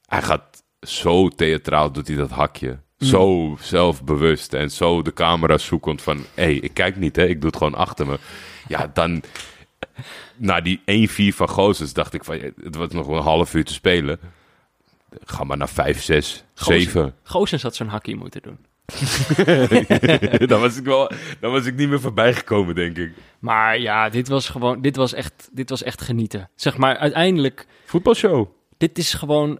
[0.06, 2.78] hij gaat zo theatraal, doet hij dat hakje.
[2.98, 6.16] Zo zelfbewust en zo de camera zoekend van...
[6.16, 8.18] hé, hey, ik kijk niet hè, ik doe het gewoon achter me.
[8.68, 9.22] Ja, dan...
[10.36, 10.80] Na die
[11.32, 12.38] 1-4 van Gozes dacht ik van...
[12.38, 14.20] ja, het was nog een half uur te spelen.
[15.24, 17.14] Ga maar naar 5, 6, 7.
[17.22, 18.58] Goossens had zo'n hakkie moeten doen.
[20.48, 23.12] dan, was ik wel, dan was ik niet meer voorbij gekomen, denk ik.
[23.38, 26.50] Maar ja, dit was gewoon, dit was echt, dit was echt genieten.
[26.54, 28.48] Zeg maar, uiteindelijk, Voetbalshow.
[28.76, 29.58] dit is gewoon,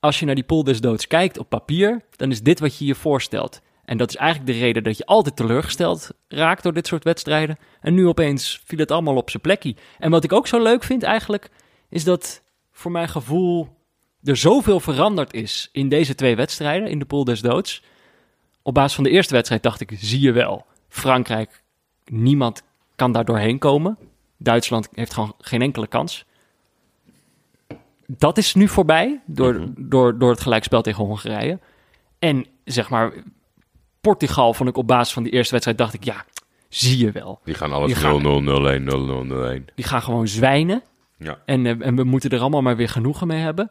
[0.00, 2.84] als je naar die pool des doods kijkt op papier, dan is dit wat je
[2.84, 3.60] je voorstelt.
[3.84, 7.56] En dat is eigenlijk de reden dat je altijd teleurgesteld raakt door dit soort wedstrijden.
[7.80, 9.76] En nu opeens viel het allemaal op zijn plekje.
[9.98, 11.50] En wat ik ook zo leuk vind eigenlijk,
[11.88, 12.42] is dat
[12.72, 13.75] voor mijn gevoel
[14.28, 17.82] er zoveel veranderd is in deze twee wedstrijden, in de pool des doods.
[18.62, 21.62] Op basis van de eerste wedstrijd dacht ik, zie je wel, Frankrijk,
[22.04, 22.62] niemand
[22.96, 23.98] kan daar doorheen komen.
[24.38, 26.24] Duitsland heeft gewoon geen enkele kans.
[28.06, 31.58] Dat is nu voorbij door, door, door het gelijkspel tegen Hongarije.
[32.18, 33.12] En zeg maar,
[34.00, 36.24] Portugal vond ik op basis van die eerste wedstrijd, dacht ik, ja,
[36.68, 37.40] zie je wel.
[37.44, 39.64] Die gaan alles Die gaan- 0-0, 0-1, 0-0, 0-1.
[39.74, 40.82] Die gaan gewoon zwijnen.
[41.18, 41.38] Ja.
[41.44, 43.70] En, eh, en we moeten er allemaal maar weer genoegen mee hebben.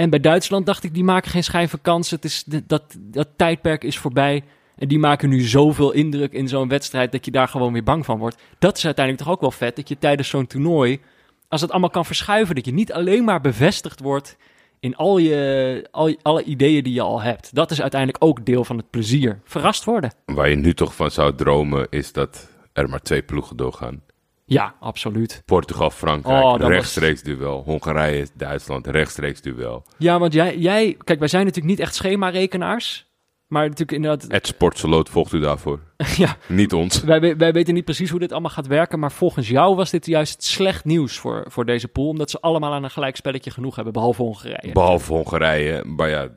[0.00, 2.10] En bij Duitsland dacht ik, die maken geen schijn van kans.
[2.10, 4.44] Het is, dat, dat tijdperk is voorbij.
[4.76, 8.04] En die maken nu zoveel indruk in zo'n wedstrijd dat je daar gewoon weer bang
[8.04, 8.42] van wordt.
[8.58, 11.00] Dat is uiteindelijk toch ook wel vet, dat je tijdens zo'n toernooi,
[11.48, 14.36] als het allemaal kan verschuiven, dat je niet alleen maar bevestigd wordt
[14.80, 17.54] in al je, al, alle ideeën die je al hebt.
[17.54, 19.40] Dat is uiteindelijk ook deel van het plezier.
[19.44, 20.12] Verrast worden.
[20.24, 24.02] Waar je nu toch van zou dromen, is dat er maar twee ploegen doorgaan.
[24.50, 25.42] Ja, absoluut.
[25.44, 27.62] Portugal, Frankrijk, Oh, dat was- rechtstreeks duel.
[27.64, 29.84] Hongarije, Duitsland, rechtstreeks duel.
[29.98, 33.06] Ja, want jij, jij, kijk, wij zijn natuurlijk niet echt schemarekenaars.
[33.46, 35.80] Maar natuurlijk inderdaad, Het Sportseloot volgt u daarvoor.
[36.16, 37.02] ja, Niet ons.
[37.02, 38.98] wij, wij weten niet precies hoe dit allemaal gaat werken.
[38.98, 42.08] Maar volgens jou was dit juist slecht nieuws voor, voor deze pool.
[42.08, 44.72] Omdat ze allemaal aan een gelijkspelletje genoeg hebben, behalve Hongarije.
[44.72, 45.84] Behalve Hongarije.
[45.84, 46.28] Maar ja,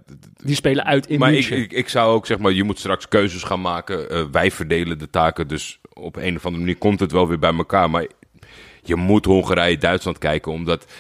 [0.44, 3.08] Die spelen uit in maar ik, ik, ik zou ook zeg maar, je moet straks
[3.08, 4.10] keuzes gaan maken.
[4.10, 7.40] Eh, wij verdelen de taken, dus op een of andere manier komt het wel weer
[7.40, 7.90] bij elkaar.
[7.90, 8.08] Maar
[8.82, 10.92] je moet Hongarije-Duitsland kijken, omdat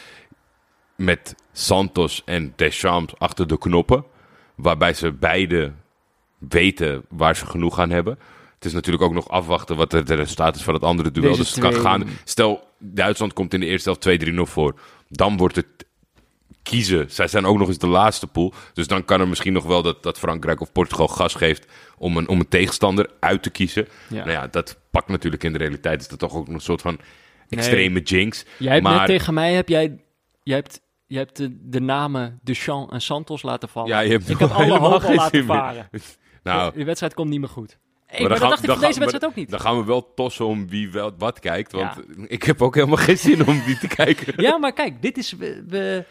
[0.96, 4.06] met Santos en Deschamps achter de knoppen,
[4.56, 5.72] waarbij ze beide
[6.38, 8.20] weten waar ze genoeg aan hebben.
[8.56, 11.28] Het is natuurlijk ook nog afwachten wat de, resultaat is van het andere duel.
[11.28, 12.08] Deze dus het kan gaan.
[12.24, 14.80] Stel, Duitsland komt in de eerste helft 2-3-0 voor.
[15.08, 15.86] Dan wordt het
[16.64, 17.12] kiezen.
[17.12, 18.54] Zij zijn ook nog eens de laatste pool.
[18.74, 21.66] Dus dan kan er misschien nog wel dat, dat Frankrijk of Portugal gas geeft
[21.98, 23.88] om een, om een tegenstander uit te kiezen.
[24.10, 24.18] Ja.
[24.18, 26.02] Nou ja, dat pakt natuurlijk in de realiteit.
[26.02, 27.00] Is dat toch ook een soort van
[27.50, 28.46] extreme jinx.
[28.58, 30.00] Jij hebt maar net tegen mij, heb jij,
[30.44, 33.90] jij hebt, jij hebt de, de namen Deschamps en Santos laten vallen.
[33.90, 35.90] ja, je hebt ik heb alle hoop al laten varen.
[36.44, 37.78] Nou, De wedstrijd komt niet meer goed.
[38.06, 39.50] Hey, dan maar, gaan- dat dacht ik van deze wedstrijd ook niet.
[39.50, 41.72] Dan gaan we wel tossen om wie wel wat kijkt.
[41.72, 41.94] Want
[42.28, 44.34] ik heb ook helemaal geen zin om die te kijken.
[44.44, 46.06] Ja, maar kijk, dit is, we, we,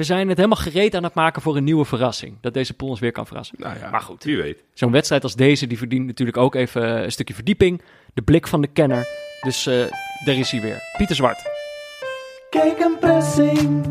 [0.00, 2.36] we zijn het helemaal gereed aan het maken voor een nieuwe verrassing.
[2.40, 3.56] Dat deze pool ons weer kan verrassen.
[3.58, 4.24] Nou ja, Maar goed.
[4.24, 4.62] wie weet.
[4.74, 7.82] Zo'n wedstrijd als deze, die verdient natuurlijk ook even een stukje verdieping.
[8.14, 9.06] De blik van de kenner.
[9.40, 9.84] Dus eh
[10.24, 10.82] daar is hij weer.
[10.96, 11.42] Pieter Zwart.
[12.50, 13.84] Kijk een pressing.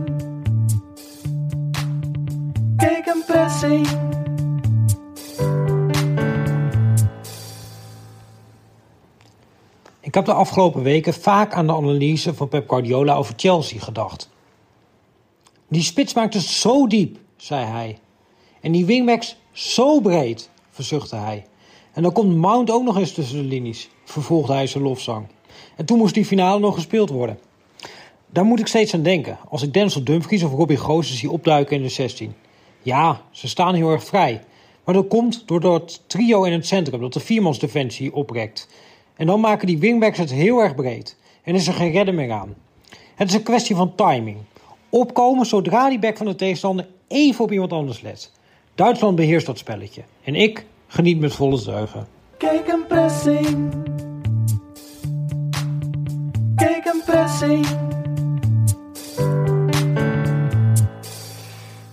[2.78, 3.88] Kijk een pressing.
[10.00, 14.30] Ik heb de afgelopen weken vaak aan de analyse van Pep Guardiola over Chelsea gedacht.
[15.70, 17.98] Die spits maakt het zo diep, zei hij.
[18.62, 21.46] En die wingbacks zo breed, verzuchtte hij.
[21.94, 25.28] En dan komt Mount ook nog eens tussen de linies, vervolgde hij zijn lofzang.
[25.76, 27.40] En toen moest die finale nog gespeeld worden.
[28.32, 31.76] Daar moet ik steeds aan denken, als ik Denzel Dumfries of Robbie Gozes zie opduiken
[31.76, 32.34] in de 16.
[32.82, 34.42] Ja, ze staan heel erg vrij.
[34.84, 38.68] Maar dat komt door dat trio in het centrum dat de viermansdefensie oprekt.
[39.16, 41.18] En dan maken die wingbacks het heel erg breed.
[41.44, 42.56] En is er geen redder meer aan.
[43.16, 44.38] Het is een kwestie van timing.
[44.90, 48.32] Opkomen zodra die back van de tegenstander even op iemand anders let.
[48.76, 50.04] Duitsland beheerst dat spelletje.
[50.24, 52.08] En ik geniet met volle zeugen.
[52.38, 53.74] Kijk een pressing.
[56.56, 57.66] Kijk een pressing.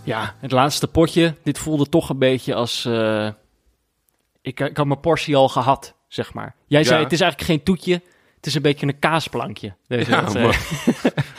[0.02, 1.34] Ja, het laatste potje.
[1.42, 2.84] Dit voelde toch een beetje als...
[2.84, 3.28] eh,
[4.42, 6.54] ik, ik had mijn portie al gehad, zeg maar.
[6.66, 8.02] Jij zei, het is eigenlijk geen toetje.
[8.46, 9.74] Het is een beetje een kaasplankje.
[9.88, 10.24] Deze Ja,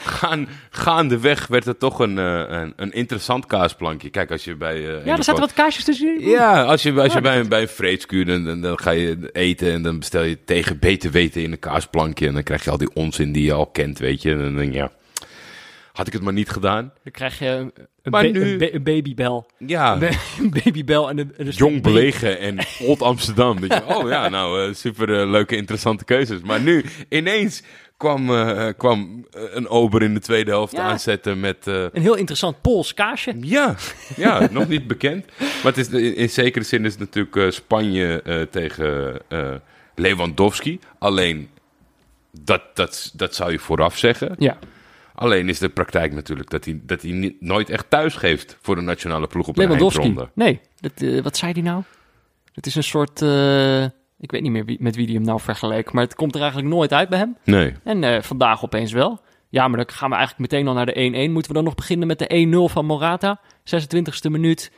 [0.04, 4.10] gaan, gaandeweg werd het toch een, eh, een, een interessant kaasplankje.
[4.10, 4.74] Kijk, als je bij...
[4.76, 6.20] eh, ja, er zaten wat kaasjes tussen.
[6.20, 8.90] Ja, als je, als je Ja, bij, een- bij een vreedskuur, dan, dan, dan ga
[8.90, 12.26] je eten en dan bestel je tegen beter weten in een kaasplankje.
[12.26, 14.30] En dan krijg je al die onzin die je al kent, weet je.
[14.32, 14.90] En dan denk je, ja,
[15.98, 16.92] had ik het maar niet gedaan.
[17.02, 19.46] Dan krijg je een, een, Maar ba- nu- een, ba- een babybel.
[19.58, 20.06] Ja, Een, ba-
[20.40, 23.60] een babybel en een, en jong belegen en old Amsterdam.
[23.60, 26.40] Dat je, oh ja, nou, eh, super eh, leuke, interessante keuzes.
[26.40, 27.62] Maar nu, ineens
[27.96, 30.78] kwam, eh, kwam een ober in de tweede helft Ja.
[30.82, 31.66] aanzetten met...
[31.66, 33.34] Een heel interessant Pools kaasje.
[33.40, 33.74] Ja,
[34.16, 35.24] ja nog niet bekend.
[35.38, 39.54] Maar het is, in, in zekere zin is het natuurlijk Spanje eh, tegen eh,
[39.94, 40.80] Lewandowski.
[40.98, 41.48] Alleen,
[42.40, 44.34] dat, dat, dat zou je vooraf zeggen.
[44.38, 44.58] Ja,
[45.18, 48.74] Alleen is de praktijk natuurlijk dat hij, dat hij niet, nooit echt thuis geeft voor
[48.74, 50.28] de nationale ploeg op een eindronde.
[50.34, 51.82] Nee, dat, eh, wat zei hij nou?
[52.52, 53.22] Het is een soort...
[53.22, 53.82] eh,
[54.20, 55.92] ik weet niet meer wie, met wie hij hem nou vergeleek.
[55.92, 57.36] Maar het komt er eigenlijk nooit uit bij hem.
[57.44, 57.74] Nee.
[57.84, 59.20] En eh, vandaag opeens wel.
[59.48, 61.30] Ja, maar dan gaan we eigenlijk meteen al naar de 1-1.
[61.32, 63.40] Moeten we dan nog beginnen met de 1-0 van Morata?
[63.76, 64.72] 26e minuut.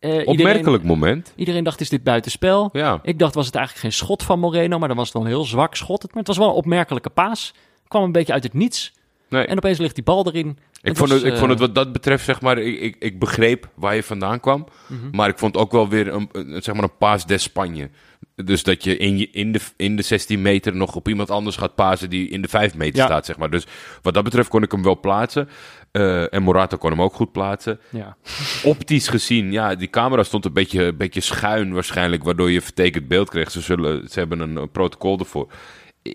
[0.00, 1.32] Iedereen, Opmerkelijk moment.
[1.36, 2.68] iedereen dacht, is dit buitenspel?
[2.72, 2.98] Ja.
[3.02, 5.28] Ik dacht, was het eigenlijk geen schot van Moreno, maar dan was het wel een
[5.28, 6.02] heel zwak schot.
[6.02, 7.54] Maar het was wel een opmerkelijke paas.
[7.88, 8.92] Kwam een beetje uit het niets.
[9.32, 9.46] Nee.
[9.46, 10.48] En opeens ligt die bal erin.
[10.48, 10.56] Ik
[10.88, 12.96] Het vond, was, het, ik eh, vond het wat dat betreft, zeg maar, ik, ik,
[12.98, 14.66] ik begreep waar je vandaan kwam.
[14.86, 15.16] Mhm.
[15.16, 17.90] Maar ik vond ook wel weer een, een- zeg maar een paas des Spanje.
[18.34, 21.56] Dus dat je in, je in, de, in de 16 meter nog op iemand anders
[21.56, 23.04] gaat pasen die in de 5 meter Ja.
[23.04, 23.50] staat, zeg maar.
[23.50, 23.66] Dus
[24.02, 25.48] wat dat betreft kon ik hem wel plaatsen.
[25.90, 27.80] Eh, en Morata kon hem ook goed plaatsen.
[27.90, 28.16] Ja.
[28.64, 33.08] Optisch gezien, ja, die camera stond een beetje, een beetje schuin waarschijnlijk, waardoor je vertekend
[33.08, 33.50] beeld kreeg.
[33.50, 35.52] Ze, zullen, ze hebben een, eh, protocol ervoor.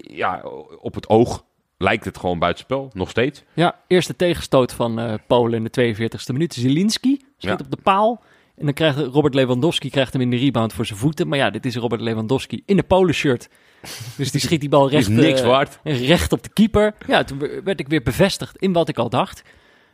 [0.08, 0.44] Ja,
[0.80, 1.46] op het oog
[1.78, 3.44] lijkt het gewoon buitenspel, nog steeds.
[3.54, 6.54] ja, eerste tegenstoot van eh, Polen in de 42e minuut.
[6.54, 7.66] Zielinski schiet Ja.
[7.66, 8.24] op de paal.
[8.56, 11.28] En dan krijgt Robert Lewandowski krijgt hem in de rebound voor zijn voeten.
[11.28, 13.50] Maar ja, dit is Robert Lewandowski in de Polen-shirt.
[14.18, 15.80] Dus die schiet die bal recht, niks eh, waard.
[15.84, 16.94] recht op de keeper.
[17.08, 19.42] Ja, toen werd ik weer bevestigd in wat ik al dacht.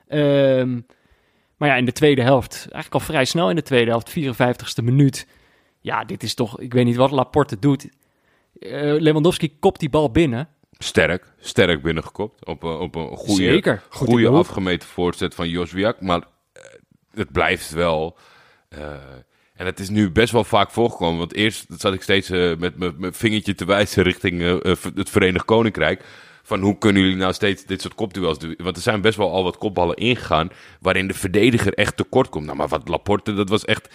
[0.07, 0.79] Ehm,
[1.57, 4.83] maar ja, in de tweede helft, eigenlijk al vrij snel in de tweede helft, 54ste
[4.83, 5.27] minuut.
[5.81, 7.89] Ja, dit is toch, ik weet niet wat Laporte doet.
[8.59, 8.69] Eh,
[8.99, 10.47] Lewandowski kopt die bal binnen.
[10.77, 12.45] Sterk, sterk binnengekopt.
[12.45, 13.81] Op, een- op een goede, Zeker.
[13.89, 16.01] Goede afgemeten voorzet van Joswiak.
[16.01, 16.21] Maar
[16.53, 16.61] eh,
[17.13, 18.17] het blijft wel...
[18.69, 18.79] eh,
[19.55, 21.17] En het is nu best wel vaak voorgekomen.
[21.19, 25.09] Want eerst zat ik steeds eh, met mijn vingertje te wijzen richting eh, eh, het
[25.09, 26.03] Verenigd Koninkrijk.
[26.45, 28.55] Van hoe kunnen jullie nou steeds dit soort kopduels doen?
[28.57, 30.49] Want er zijn best wel al wat kopballen ingegaan.
[30.79, 32.45] waarin de verdediger echt tekort komt.
[32.45, 33.89] Nou, maar wat Laporte, dat was echt.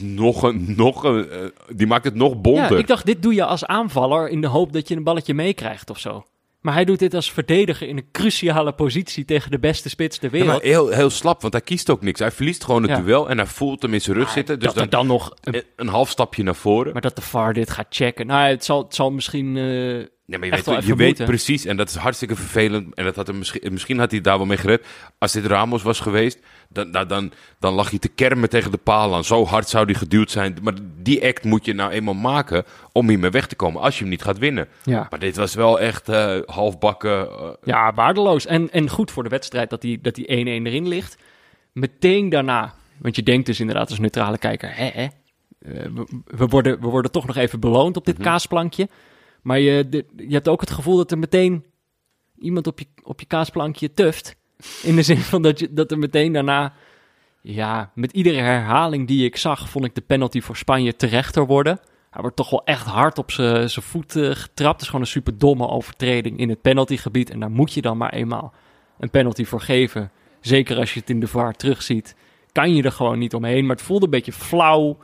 [0.00, 0.74] Nog een.
[0.76, 1.38] Nog een eh,
[1.76, 2.78] die maakt het nog Ja, bonter.
[2.78, 5.90] ik dacht, dit doe je als aanvaller in de hoop dat je een balletje meekrijgt
[5.90, 6.24] of zo.
[6.60, 10.24] Maar hij doet dit als verdediger in een cruciale positie tegen de beste spits ter
[10.24, 10.52] Ja, wereld.
[10.52, 12.20] maar heel, heel slap, want hij kiest ook niks.
[12.20, 13.00] Hij verliest gewoon het Ja.
[13.00, 14.58] duel en hij voelt hem in zijn rug zitten.
[14.58, 15.34] Dus dat er dan, dan nog
[15.76, 16.92] een half stapje naar voren.
[16.92, 18.26] Maar dat de VAR dit gaat checken.
[18.26, 19.56] Nou, het zal, het zal misschien.
[19.56, 19.62] eh,
[20.26, 22.94] Nee, maar je weet, je weet precies, en dat is hartstikke vervelend.
[22.94, 24.86] En dat had hem misschien, misschien had hij daar wel mee gered.
[25.18, 26.38] Als dit Ramos was geweest,
[26.72, 29.24] dan, dan, dan, dan lag hij te kermen tegen de paal aan.
[29.24, 30.56] Zo hard zou hij geduwd zijn.
[30.62, 34.00] Maar die act moet je nou eenmaal maken om hiermee weg te komen als je
[34.00, 34.68] hem niet gaat winnen.
[34.84, 35.06] ja.
[35.10, 37.28] Maar dit was wel echt eh, halfbakken.
[37.30, 38.46] eh, ja, waardeloos.
[38.46, 41.16] En, en goed voor de wedstrijd dat die, dat die 1-1 erin ligt.
[41.72, 45.02] Meteen daarna, want je denkt dus inderdaad als neutrale kijker, hè, hè?
[45.02, 45.10] Eh,
[45.94, 48.88] we, we worden, we worden toch nog even beloond op dit kaasplankje.
[49.42, 51.64] Maar je, de- je hebt ook het gevoel dat er meteen
[52.38, 54.36] iemand op je, op je kaasplankje tuft.
[54.82, 56.72] In de zin van dat, je, dat er meteen daarna,
[57.40, 61.80] ja, met iedere herhaling die ik zag, vond ik de penalty voor Spanje terechter worden.
[62.10, 64.72] Hij wordt toch wel echt hard op zijn voet eh, getrapt.
[64.72, 67.30] Het is gewoon een super domme overtreding in het penaltygebied.
[67.30, 68.54] En daar moet je dan maar eenmaal
[68.98, 70.10] een penalty voor geven.
[70.40, 72.16] Zeker als je het in de VAR terugziet.
[72.52, 73.66] Kan je er gewoon niet omheen.
[73.66, 74.98] Maar het voelde een beetje flauw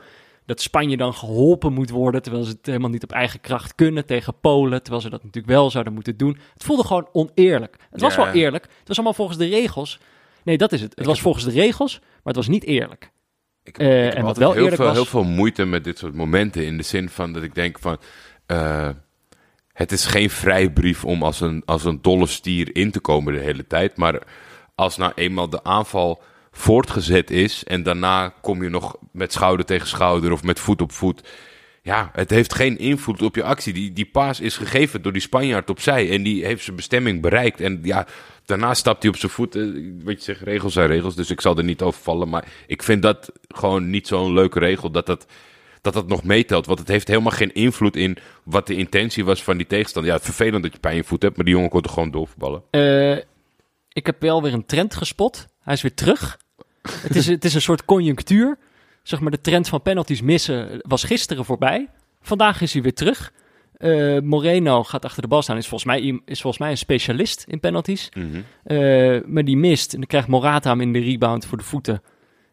[0.47, 2.21] dat Spanje dan geholpen moet worden.
[2.21, 4.81] Terwijl ze het helemaal niet op eigen kracht kunnen tegen Polen.
[4.81, 6.37] Terwijl ze dat natuurlijk wel zouden moeten doen.
[6.53, 7.75] Het voelde gewoon oneerlijk.
[7.91, 8.23] Het was Ja.
[8.25, 8.63] wel eerlijk.
[8.63, 9.99] Het was allemaal volgens de regels.
[10.43, 10.91] Nee, dat is het.
[10.95, 13.11] Het was volgens de regels, maar het was niet eerlijk.
[13.63, 15.97] Ik, ik heb en wat wel heel eerlijk veel, was- heel veel moeite met dit
[15.97, 16.65] soort momenten.
[16.65, 17.97] In de zin van dat ik denk van...
[18.45, 18.89] eh,
[19.73, 23.39] het is geen vrijbrief om als een, als een dolle stier in te komen de
[23.39, 23.97] hele tijd.
[23.97, 24.21] Maar
[24.75, 26.21] als nou eenmaal de aanval
[26.57, 27.63] voortgezet is...
[27.63, 31.21] en daarna kom je nog met schouder tegen schouder of met voet op voet...
[31.81, 33.73] Ja, het heeft geen invloed op je actie.
[33.73, 36.09] Die, die paas is gegeven door die Spanjaard opzij.
[36.11, 37.61] En die heeft zijn bestemming bereikt.
[37.61, 38.07] En ja,
[38.45, 39.55] daarna stapt hij op zijn voet.
[39.55, 39.63] Eh,
[40.03, 41.15] Wat je zegt, regels zijn regels.
[41.15, 42.29] Dus ik zal er niet over vallen.
[42.29, 44.91] Maar ik vind dat gewoon niet zo'n leuke regel.
[44.91, 45.25] Dat dat,
[45.81, 46.65] dat dat nog meetelt.
[46.65, 50.11] Want het heeft helemaal geen invloed in wat de intentie was van die tegenstander.
[50.11, 51.35] Ja, het vervelend dat je pijn in je voet hebt.
[51.35, 52.61] Maar die jongen kon er gewoon doorverballen.
[52.69, 53.17] Eh,
[53.91, 55.47] ik heb wel weer een trend gespot.
[55.59, 56.37] Hij is weer terug.
[56.91, 58.57] Het, is, het is een soort conjunctuur.
[59.03, 61.89] Zeg maar, de trend van penalties missen was gisteren voorbij.
[62.21, 63.31] Vandaag is hij weer terug.
[63.77, 65.57] Eh, Moreno gaat achter de bal staan.
[65.57, 68.09] Is volgens, mij, is volgens mij een specialist in penalties.
[68.63, 69.93] Eh, maar die mist.
[69.93, 72.01] En dan krijgt Morata hem in de rebound voor de voeten.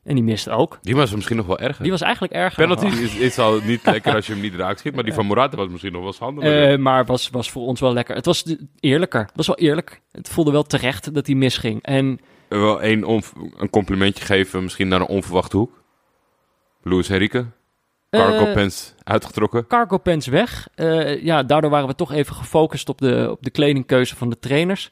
[0.04, 0.78] En die mist ook.
[0.82, 1.82] Die was misschien nog wel erger.
[1.82, 2.66] Die was eigenlijk erger.
[2.66, 4.94] Penalty is, is al niet lekker als je hem niet raakt schiet.
[4.94, 6.72] Maar die van Morata was misschien nog wel eens handiger.
[6.72, 8.14] Eh, maar was, was voor ons wel lekker.
[8.14, 9.20] Het was eerlijker.
[9.20, 10.00] Het was wel eerlijk.
[10.12, 11.82] Het voelde wel terecht dat hij misging.
[11.82, 12.20] En
[12.60, 15.82] wel één onv- een complimentje geven, misschien naar een onverwachte hoek.
[16.82, 17.46] Luis Henrique,
[18.10, 19.66] cargo Eh, pants uitgetrokken.
[19.66, 20.68] cargo pants weg.
[20.74, 24.38] Eh, ja, daardoor waren we toch even gefocust op de, op de kledingkeuze van de
[24.38, 24.90] trainers.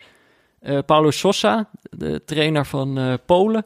[0.60, 3.64] Eh, Paulo Sosa, de trainer van Polen,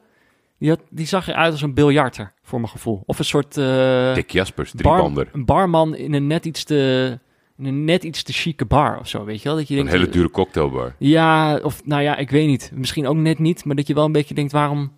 [0.59, 3.03] die, had, die zag eruit als een biljarter, voor mijn gevoel.
[3.07, 3.55] Of een soort
[4.15, 5.29] Dick Jaspers, bar- driebander.
[5.33, 7.19] een barman in een net iets te,
[7.59, 9.57] een net iets te chique bar of zo, weet je wel?
[9.57, 10.95] Dat je Een denkt, hele eh, dure cocktailbar.
[10.99, 12.71] Ja, of nou ja, ik weet niet.
[12.75, 14.93] Misschien ook net niet, maar dat je wel een beetje denkt, waarom,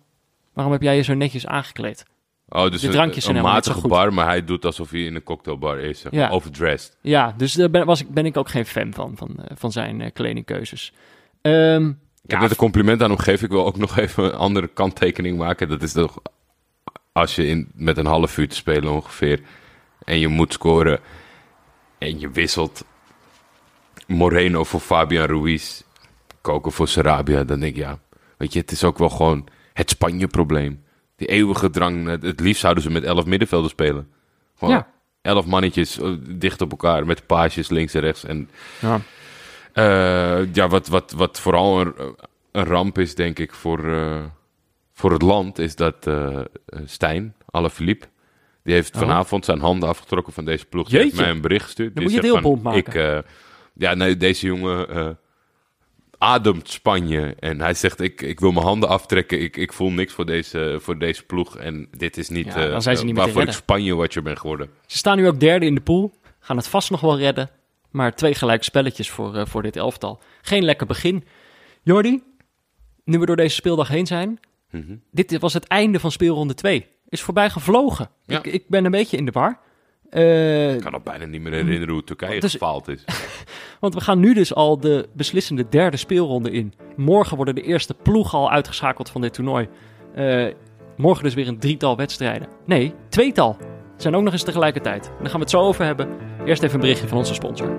[0.53, 2.05] waarom heb jij je zo netjes aangekleed?
[2.49, 5.15] Oh, dus de een, drankjes een zo matige bar, maar hij doet alsof hij in
[5.15, 5.99] een cocktailbar is.
[5.99, 6.21] Zeg maar.
[6.21, 6.29] Ja.
[6.29, 6.97] Overdressed.
[7.01, 9.71] Ja, dus daar ben, was ik, ben ik ook geen fan van, van, eh, van
[9.71, 10.93] zijn eh, kledingkeuzes.
[11.41, 13.45] Ehm, Ik heb ja, net een compliment aan hem gegeven.
[13.45, 15.69] Ik wil ook nog even een andere kanttekening maken.
[15.69, 16.21] Dat is toch
[17.11, 19.41] als je in, met een half uur te spelen ongeveer
[20.05, 20.99] en je moet scoren
[21.99, 22.83] en je wisselt
[24.07, 25.81] Moreno voor Fabian Ruiz,
[26.41, 27.99] Coco voor Sarabia, dan denk ik ja,
[28.37, 30.83] weet je, het is ook wel gewoon het Spanje-probleem.
[31.15, 34.11] Die eeuwige drang, het het liefst zouden ze met elf middenvelders spelen.
[34.57, 34.87] Gewoon Ja.
[35.21, 38.49] elf mannetjes eh, dicht op elkaar met paasjes links en rechts en
[38.81, 39.01] ja.
[39.73, 41.93] eh, ja, wat, wat, wat vooral een,
[42.51, 44.23] een ramp is, denk ik, voor, eh,
[44.93, 46.39] voor het land, is dat eh
[46.85, 48.07] Stijn, Alaphilippe,
[48.63, 49.01] die heeft Oh.
[49.01, 50.89] vanavond zijn handen afgetrokken van deze ploeg.
[50.89, 51.95] Die heeft mij een bericht gestuurd.
[51.95, 52.79] Dan Die moet je het heel van, maken.
[52.79, 53.31] Ik, eh,
[53.73, 55.09] ja, nee, deze jongen eh,
[56.17, 57.35] ademt Spanje.
[57.39, 59.41] En hij zegt, ik, ik wil mijn handen aftrekken.
[59.41, 61.57] Ik, ik voel niks voor deze, voor deze ploeg.
[61.57, 63.63] En dit is niet, Ja, eh, dan zijn ze niet waarvoor ik redden.
[63.63, 64.69] Spanje-watcher ben geworden.
[64.85, 66.13] Ze staan nu ook derde in de pool.
[66.39, 67.49] Gaan het vast nog wel redden.
[67.91, 70.19] Maar twee gelijk spelletjes voor, eh, voor dit elftal.
[70.41, 71.23] Geen lekker begin.
[71.81, 72.23] Jordi,
[73.03, 74.39] nu we door deze speeldag heen zijn.
[74.71, 74.95] Mhm.
[75.11, 76.87] Dit was het einde van speelronde 2.
[77.09, 78.09] Is voorbij gevlogen.
[78.25, 78.37] Ja.
[78.37, 79.59] Ik, ik ben een beetje in de war.
[80.09, 83.03] Eh, Ik kan al bijna niet meer herinneren hoe Turkije Dus- gefaald is.
[83.79, 86.73] Want we gaan nu dus al de beslissende derde speelronde in.
[86.95, 89.67] Morgen worden de eerste ploegen al uitgeschakeld van dit toernooi.
[90.15, 90.47] Eh,
[90.97, 92.47] Morgen dus weer een drietal wedstrijden.
[92.65, 93.57] Nee, tweetal.
[93.93, 95.05] Het zijn ook nog eens tegelijkertijd.
[95.07, 96.09] En daar gaan we het zo over hebben.
[96.45, 97.77] Eerst even een berichtje van onze sponsor.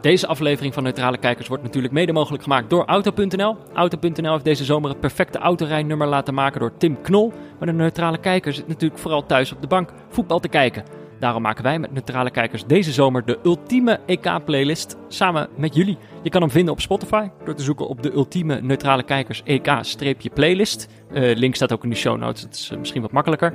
[0.00, 3.56] Deze aflevering van Neutrale Kijkers wordt natuurlijk mede mogelijk gemaakt door Auto.nl.
[3.72, 7.32] Auto.nl heeft deze zomer het perfecte autorijnummer laten maken door Tim Knol.
[7.58, 10.84] Maar de Neutrale Kijker zit natuurlijk vooral thuis op de bank voetbal te kijken.
[11.18, 15.98] Daarom maken wij met Neutrale Kijkers deze zomer de ultieme EK-playlist samen met jullie.
[16.22, 20.88] Je kan hem vinden op Spotify door te zoeken op de ultieme Neutrale Kijkers EK-playlist.
[21.12, 23.52] Eh link staat ook in de show notes, dat is eh, misschien wat makkelijker.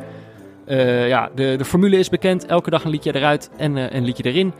[0.65, 2.45] Eh, ja, de, de formule is bekend.
[2.45, 4.53] Elke dag een liedje eruit en een liedje erin.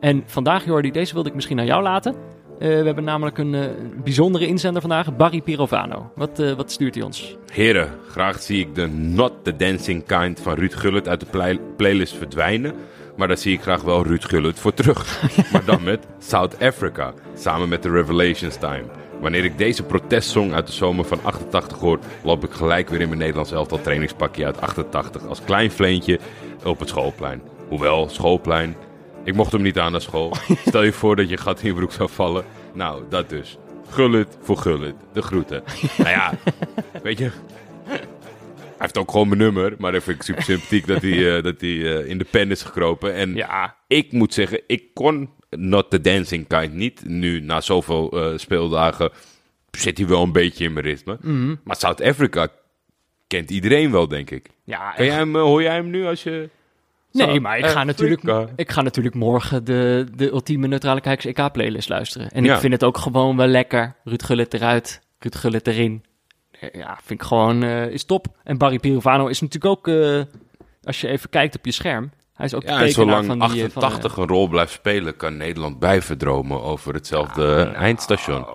[0.00, 2.14] En vandaag, Jordi, deze wilde ik misschien aan jou laten.
[2.58, 3.66] Eh, we hebben namelijk een eh,
[4.04, 6.10] bijzondere inzender vandaag, Barry Pirovano.
[6.14, 7.36] Wat, eh, wat stuurt hij ons?
[7.52, 11.60] Heren, graag zie ik de Not the Dancing Kind van Ruud Gullit uit de play-
[11.76, 12.74] playlist verdwijnen.
[13.16, 15.22] Maar daar zie ik graag wel Ruud Gullit voor terug.
[15.52, 18.84] maar dan met South Africa, samen met de Revelations Time.
[19.20, 23.08] Wanneer ik deze protestsong uit de zomer van 88 hoor, loop ik gelijk weer in
[23.08, 26.18] mijn Nederlands elftal trainingspakje uit 88 als klein vleentje
[26.64, 27.42] op het schoolplein.
[27.68, 28.76] Hoewel, schoolplein,
[29.30, 30.34] ik mocht hem niet aan naar school.
[30.66, 32.44] Stel je voor dat je gat in je broek zou vallen.
[32.74, 33.58] Nou, dat dus.
[33.88, 34.94] Gullit voor Gullit.
[35.12, 35.62] De groeten.
[35.98, 36.32] nou ja,
[37.02, 37.30] weet je...
[38.80, 41.42] Hij heeft ook gewoon mijn nummer, maar dat vind ik super sympathiek dat hij, eh,
[41.42, 43.14] dat hij eh, in de pen is gekropen.
[43.14, 47.04] En Ja, ik moet zeggen, ik kon Not the Dancing Kind niet.
[47.04, 49.10] Nu, na zoveel eh, speeldagen,
[49.70, 51.18] zit hij wel een beetje in mijn ritme.
[51.64, 52.48] Maar South Africa
[53.26, 54.48] kent iedereen wel, denk ik.
[54.64, 56.48] ja Kan jij hem, hoor jij hem nu als je...
[57.12, 58.22] Nee, maar ik ga, natuurlijk,
[58.56, 62.30] ik ga natuurlijk morgen de, de ultieme neutrale kijkers EK-playlist luisteren.
[62.30, 62.54] En Ja.
[62.54, 63.94] ik vind het ook gewoon wel lekker.
[64.04, 66.04] Ruud Gullit eruit, Ruud Gullit erin.
[66.60, 68.26] Eh, Ja, vind ik gewoon, eh, is top.
[68.44, 70.20] En Barry Pirovano is natuurlijk ook, eh,
[70.82, 73.26] als je even kijkt op je scherm, hij is ook Ja, de en tekenaar zolang
[73.40, 73.64] van die...
[73.64, 78.46] eh, van, 88 een rol blijft spelen, kan Nederland bijverdromen over hetzelfde eindstation.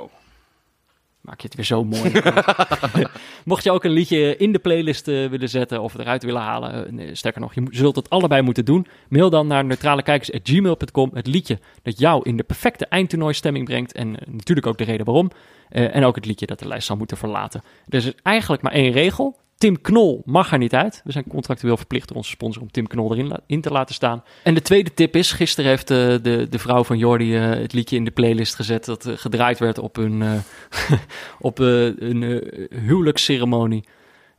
[1.25, 2.11] Maak je het weer zo mooi.
[3.45, 6.99] Mocht je ook een liedje in de playlist eh, willen zetten of eruit willen halen,
[6.99, 8.87] eh, sterker nog, je zult het allebei moeten doen.
[9.09, 13.93] Mail dan naar neutralekijkers.gmail.com het liedje dat jou in de perfecte eindtoernooistemming brengt.
[13.93, 15.31] En eh, natuurlijk ook de reden waarom.
[15.69, 17.63] En ook het liedje dat de lijst zal moeten verlaten.
[17.87, 19.37] Er is eigenlijk maar één regel.
[19.57, 21.01] Tim Knol mag er niet uit.
[21.03, 24.23] We zijn contractueel verplicht door onze sponsor om Tim Knol erin in te laten staan.
[24.43, 27.73] En de tweede tip is, gisteren heeft eh, de, de vrouw van Jordi eh, het
[27.73, 30.43] liedje in de playlist gezet dat eh, gedraaid werd op hun,
[31.39, 33.83] op een huwelijksceremonie.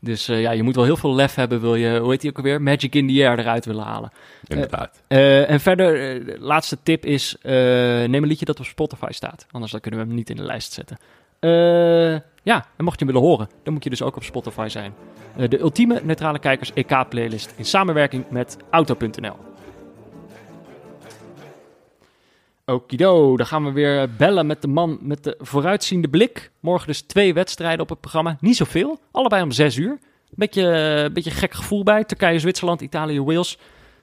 [0.01, 2.37] Dus ja, je moet wel heel veel lef hebben, wil je, hoe heet die ook
[2.37, 4.11] alweer, Magic in the Air eruit willen halen.
[4.47, 5.03] Inderdaad.
[5.49, 9.47] En verder, de laatste tip is, neem een liedje dat op Spotify staat.
[9.51, 10.99] Anders dan kunnen we hem niet in de lijst zetten.
[11.41, 14.66] Eh, ja, en mocht je hem willen horen, dan moet je dus ook op Spotify
[14.68, 14.94] zijn.
[15.36, 19.36] Eh, de ultieme neutrale kijkers EK-playlist in samenwerking met Auto.nl.
[22.64, 26.51] Okido, dan gaan we weer bellen met de man met de vooruitziende blik.
[26.61, 28.36] Morgen dus twee wedstrijden op het programma.
[28.40, 29.99] Niet zoveel, allebei om zes uur.
[30.30, 32.05] Beetje, eh, beetje gek gevoel bij.
[32.05, 33.51] Turkije, Zwitserland, Italië, Wales.
[33.51, 33.59] Het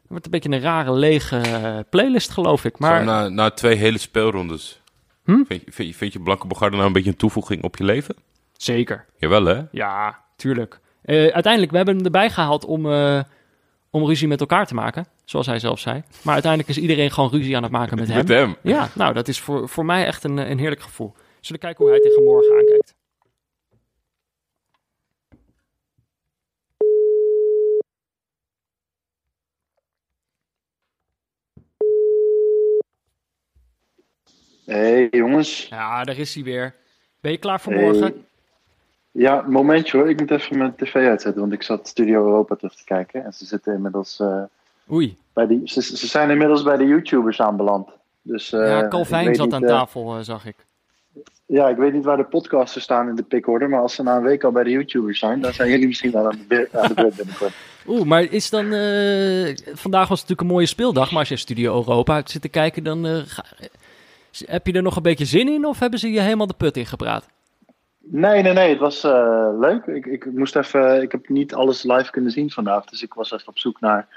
[0.08, 2.80] wordt een beetje een rare, lege eh, playlist, geloof ik.
[2.80, 4.82] Maar na, na twee hele speelrondes.
[5.24, 5.44] Hm?
[5.44, 7.84] Vind, je, vind, je, vind je Blanke Bogarde nou een beetje een toevoeging op je
[7.84, 8.16] leven?
[8.64, 9.06] Zeker.
[9.18, 9.62] Jawel, hè?
[9.72, 10.80] Ja, tuurlijk.
[11.02, 13.24] Eh, uiteindelijk, we hebben hem erbij gehaald om, eh,
[13.90, 15.06] om ruzie met elkaar te maken.
[15.26, 16.04] Zoals hij zelf zei.
[16.24, 18.18] Maar uiteindelijk is iedereen gewoon ruzie aan het maken met hem.
[18.18, 18.56] Met hem.
[18.62, 21.14] Ja, nou, dat is voor, voor mij echt een, een heerlijk gevoel.
[21.40, 22.96] Zullen we kijken hoe hij tegen morgen aankijkt.
[34.66, 35.68] Hey jongens.
[35.70, 36.76] Ja, daar is hij weer.
[37.22, 38.14] Ben je klaar voor Hey.
[39.16, 40.10] Ja, momentje hoor.
[40.10, 43.26] Ik moet even mijn tv uitzetten, want ik zat Studio Europa terug te kijken.
[43.26, 44.42] En ze zitten inmiddels eh,
[44.92, 45.18] Oei.
[45.34, 45.62] bij die.
[45.66, 47.90] Ze, ze zijn inmiddels bij de YouTubers aanbeland.
[48.22, 50.56] Dus, eh, ja, Calvijn weet zat niet, aan eh, tafel, eh, zag ik.
[51.46, 54.16] ja, ik weet niet waar de podcasters staan in de pickorde, maar als ze na
[54.18, 56.76] een week al bij de YouTubers zijn, dan zijn jullie misschien wel aan de, beurt-
[56.76, 57.54] aan de beurt binnenkort.
[57.88, 58.74] Oeh, maar is dan...
[58.74, 62.50] eh, vandaag was het natuurlijk een mooie speeldag, maar als je Studio Europa zit te
[62.50, 63.06] kijken, dan...
[63.06, 63.46] eh, ga-
[64.46, 66.78] heb je er nog een beetje zin in of hebben ze je helemaal de put
[66.78, 67.26] ingepraat?
[68.06, 68.70] Nee, nee, nee.
[68.70, 69.86] Het was eh, leuk.
[69.86, 71.02] Ik, ik moest even.
[71.02, 72.86] Ik heb niet alles live kunnen zien vandaag.
[72.86, 74.08] Dus ik was even op zoek naar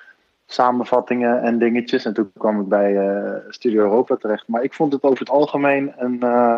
[0.47, 2.05] samenvattingen en dingetjes.
[2.05, 4.49] En toen kwam ik bij eh, Studio Europa terecht.
[4.49, 6.57] Maar ik vond het over het algemeen een eh,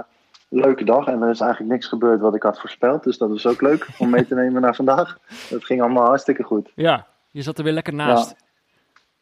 [0.49, 1.07] leuke dag.
[1.07, 3.03] En er is eigenlijk niks gebeurd wat ik had voorspeld.
[3.03, 5.19] Dus dat was ook leuk om mee te nemen naar vandaag.
[5.49, 6.73] Het ging allemaal hartstikke goed.
[6.75, 8.35] Ja, je zat er weer lekker naast.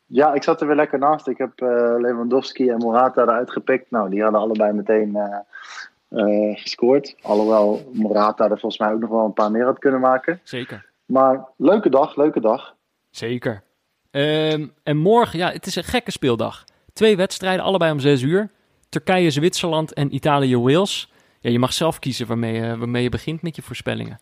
[0.06, 1.28] Ja, ik zat er weer lekker naast.
[1.28, 3.90] Ik heb eh, Lewandowski en Morata eruit gepikt.
[3.90, 5.18] Nou, die hadden allebei meteen
[6.08, 7.16] eh, gescoord.
[7.22, 10.40] Alhoewel Morata er volgens mij ook nog wel een paar meer had kunnen maken.
[10.42, 10.90] Zeker.
[11.06, 12.74] Maar leuke dag, leuke dag.
[13.10, 13.62] Zeker.
[14.10, 16.64] Ehm, en morgen, ja, het is een gekke speeldag.
[16.92, 18.50] Twee wedstrijden, allebei om zes uur.
[18.88, 21.12] Turkije, Zwitserland en Italië, Wales.
[21.40, 24.18] Ja, je mag zelf kiezen waarmee je, waarmee je begint met je voorspellingen.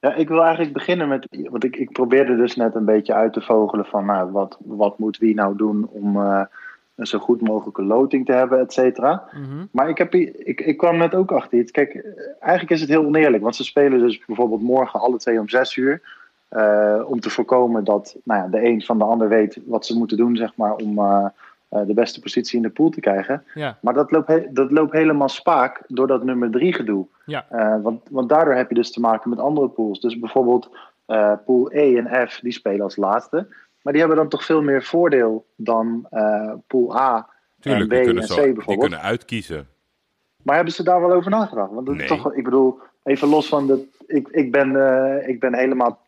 [0.00, 1.26] Ja, ik wil eigenlijk beginnen met.
[1.30, 4.06] Want ik, ik probeerde dus net een beetje uit te vogelen van.
[4.06, 6.42] Nou, wat, wat moet wie nou doen om eh,
[6.98, 9.24] een zo goed mogelijke loting te hebben, et cetera.
[9.32, 9.64] Mhm.
[9.70, 11.70] Maar ik, heb, ik, ik kwam net ook achter iets.
[11.70, 12.04] Kijk,
[12.40, 13.42] eigenlijk is het heel oneerlijk.
[13.42, 16.16] Want ze spelen dus bijvoorbeeld morgen alle twee om zes uur.
[16.48, 19.96] eh, om te voorkomen dat nou ja, de een van de ander weet wat ze
[19.98, 21.26] moeten doen, zeg maar, om eh,
[21.68, 23.44] eh, de beste positie in de pool te krijgen.
[23.54, 27.06] Ja, Maar dat loopt, he- dat loopt helemaal spaak door dat nummer drie gedoe.
[27.26, 27.46] Ja.
[27.82, 30.00] Want, want daardoor heb je dus te maken met andere pools.
[30.00, 30.70] Dus bijvoorbeeld
[31.44, 33.46] pool E en F, die spelen als laatste.
[33.82, 37.28] Maar die hebben dan toch veel meer voordeel dan eh, pool A
[37.60, 38.88] Tuurlijk, en B en C zo, die bijvoorbeeld.
[38.88, 39.68] kunnen uitkiezen.
[40.42, 41.72] Maar hebben ze daar wel over nagedacht?
[41.72, 43.80] Want dat is toch, ik bedoel, even los van dat.
[44.06, 46.06] Ik, ik, ben, eh, ik ben helemaal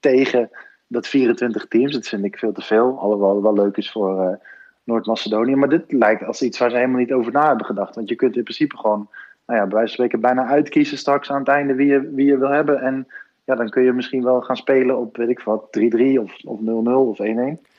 [0.00, 0.50] tegen
[0.86, 1.92] dat 24 teams.
[1.92, 2.98] Dat vind ik veel te veel.
[2.98, 4.36] Alhoewel het wel leuk is voor eh,
[4.84, 5.56] Noord-Macedonië.
[5.56, 7.94] Maar dit lijkt als iets waar ze helemaal niet over na hebben gedacht.
[7.94, 9.08] Want je kunt in principe gewoon,
[9.46, 12.26] nou ja, bij wijze van spreken, bijna uitkiezen straks aan het einde wie je, wie
[12.26, 12.80] je wil hebben.
[12.80, 13.06] En
[13.44, 16.60] ja, dan kun je misschien wel gaan spelen op, weet ik wat, 3-3 of, of
[16.60, 16.64] 0-0
[17.08, 17.24] of 1-1.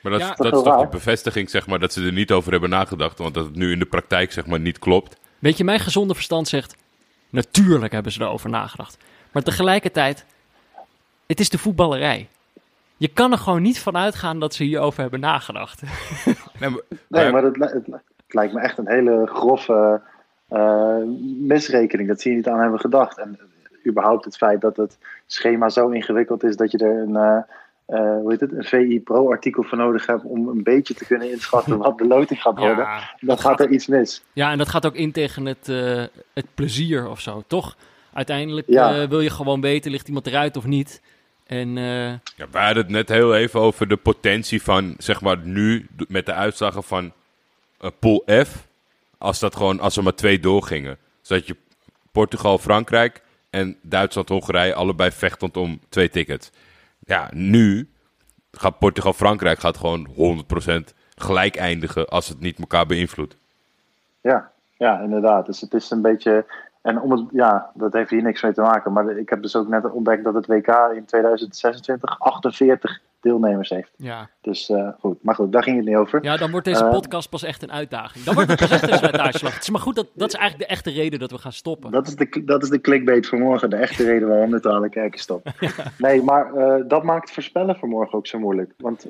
[0.02, 0.30] Maar dat, Ja.
[0.30, 2.70] is- Dat dat is toch de bevestiging, zeg maar, dat ze er niet over hebben
[2.70, 3.18] nagedacht.
[3.18, 5.16] Want dat het nu in de praktijk, zeg maar, niet klopt.
[5.38, 6.76] Weet je, mijn gezonde verstand zegt...
[7.30, 8.98] Natuurlijk hebben ze erover nagedacht.
[9.32, 10.24] Maar tegelijkertijd...
[11.26, 12.28] Het is de voetballerij.
[12.96, 15.82] Je kan er gewoon niet van uitgaan dat ze hierover hebben nagedacht.
[16.60, 17.92] Nee, maar, Nee, maar- maar het, het, li-
[18.26, 20.00] het lijkt me echt een hele grove
[20.48, 20.96] eh,
[21.38, 22.08] misrekening.
[22.08, 23.18] Dat ze hier niet aan hebben gedacht.
[23.18, 23.38] En
[23.86, 27.36] überhaupt het feit dat het schema zo ingewikkeld is dat je er een, eh,
[27.86, 31.30] eh, hoe heet het, een VI Pro-artikel voor nodig hebt om een beetje te kunnen
[31.30, 32.84] inschatten wat de loting gaat worden.
[32.84, 34.22] Ja, dan gaat er iets mis.
[34.32, 36.02] ja, en dat gaat ook in tegen het, eh,
[36.34, 37.76] het plezier of zo, toch?
[38.12, 38.94] Uiteindelijk Ja.
[39.02, 41.00] eh, wil je gewoon weten, ligt iemand eruit of niet.
[41.46, 45.38] En eh, Ja, we hadden het net heel even over de potentie van, zeg maar,
[45.42, 47.12] nu met de uitslagen van
[47.80, 48.66] eh, Pool F.
[49.18, 50.96] Als, dat gewoon, als er maar twee doorgingen.
[51.20, 51.56] Zodat je
[52.12, 53.22] Portugal, Frankrijk
[53.54, 56.50] en Duitsland, Hongarije allebei vechtend om twee tickets.
[56.98, 57.88] Ja, nu
[58.50, 63.36] gaat Portugal, Frankrijk gaat gewoon 100% gelijk eindigen als het niet elkaar beïnvloedt.
[64.20, 65.46] Ja, ja, inderdaad.
[65.46, 66.44] Dus het is een beetje.
[66.82, 68.92] En om het, ja, dat heeft hier niks mee te maken.
[68.92, 73.90] Maar ik heb dus ook net ontdekt dat het WK in 2026 48 deelnemers heeft.
[73.96, 74.28] ja.
[74.40, 75.22] Dus eh, goed.
[75.22, 76.24] Maar goed, daar ging het niet over.
[76.24, 76.90] ja, dan wordt deze Eh.
[76.90, 78.24] podcast pas echt een uitdaging.
[78.24, 79.10] Dan wordt het pas echt een.
[79.50, 81.90] Het is maar goed, dat, dat is eigenlijk de echte reden dat we gaan stoppen.
[81.90, 83.70] Dat is, de, dat is de clickbait voor morgen.
[83.70, 85.52] De echte reden waarom neutrale kijkers stoppen.
[85.98, 88.72] Nee, maar eh, dat maakt voorspellen voor morgen ook zo moeilijk.
[88.76, 89.06] Want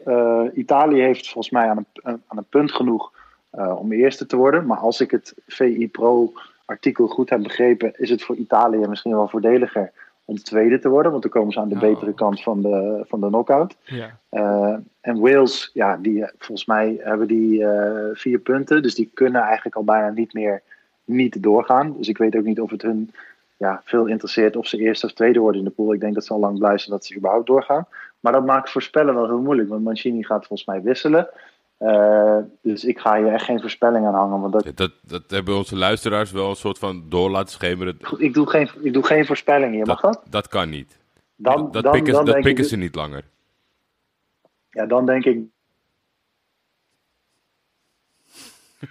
[0.54, 3.12] Italië heeft volgens mij aan een, aan een punt genoeg
[3.50, 4.66] om eerste te worden.
[4.66, 6.32] Maar als ik het VI Pro
[6.64, 9.92] artikel goed heb begrepen, is het voor Italië misschien wel voordeliger
[10.24, 11.10] om tweede te worden.
[11.10, 11.80] Want dan komen ze aan de Oh.
[11.80, 13.76] betere kant van de, van de knockout.
[13.84, 14.18] Ja.
[14.28, 18.82] Eh, en Wales, ja, die, eh, volgens mij hebben die eh, vier punten.
[18.82, 20.62] Dus die kunnen eigenlijk al bijna niet meer
[21.04, 21.94] niet doorgaan.
[21.96, 23.12] Dus ik weet ook niet of het hun
[23.56, 25.92] ja, veel interesseert of ze eerste of tweede worden in de pool.
[25.92, 27.86] Ik denk dat ze al lang blij zijn dat ze überhaupt doorgaan.
[28.20, 29.68] Maar dat maakt voorspellen wel heel moeilijk.
[29.68, 31.28] Want Mancini gaat volgens mij wisselen.
[31.76, 34.40] Eh, dus ik ga hier echt geen voorspelling aan hangen.
[34.40, 37.98] Want dat, Ja, Dat, dat hebben onze luisteraars wel een soort van door laten schemeren.
[38.18, 39.86] ik, doe geen, ik doe geen voorspelling hier.
[39.86, 40.12] Mag dat?
[40.12, 40.98] Dat, dat kan niet.
[41.36, 43.24] Dan, dat dan, pikken, dan, dat pikken ik, ze niet langer.
[44.70, 45.38] ja, dan denk ik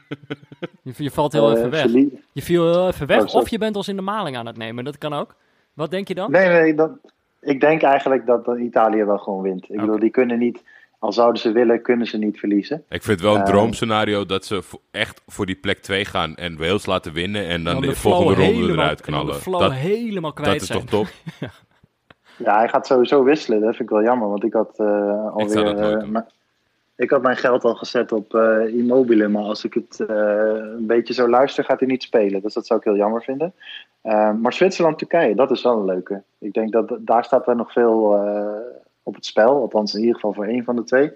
[0.84, 1.92] Je, je valt heel eh, even weg.
[2.32, 4.58] Je viel heel even weg, Oh, of je bent ons in de maling aan het
[4.58, 4.84] nemen.
[4.84, 5.36] Dat kan ook.
[5.74, 6.32] Wat denk je dan?
[6.32, 6.92] Nee, nee, dat,
[7.42, 9.70] ik denk eigenlijk dat, Italië wel gewoon wint.
[9.70, 10.64] Ik bedoel, die kunnen niet,
[11.04, 12.84] al zouden ze willen, kunnen ze niet verliezen.
[12.90, 16.36] Ik vind het wel een Eh, droomscenario dat ze echt voor die plek 2 gaan
[16.36, 19.44] en Wales laten winnen en dan, Dan de, volgende ronde helemaal- eruit en dan knallen.
[19.44, 20.80] de Dat, helemaal kwijt dat is zijn.
[20.86, 21.08] toch top?
[22.38, 23.60] Ja, hij gaat sowieso wisselen.
[23.62, 25.64] Dat vind ik wel jammer, want ik had eh alweer...
[25.76, 26.22] nooit eh,
[26.96, 30.16] ik had mijn geld al gezet op eh Immobile, maar als ik het eh,
[30.78, 32.42] een beetje zo luister, gaat hij niet spelen.
[32.42, 33.54] Dus dat zou ik heel jammer vinden.
[34.02, 36.22] Eh, maar Zwitserland-Turkije, dat is wel een leuke.
[36.40, 38.48] Ik denk dat daar staat er nog veel eh,
[39.04, 39.62] op het spel.
[39.62, 41.14] Althans, in ieder geval voor één van de twee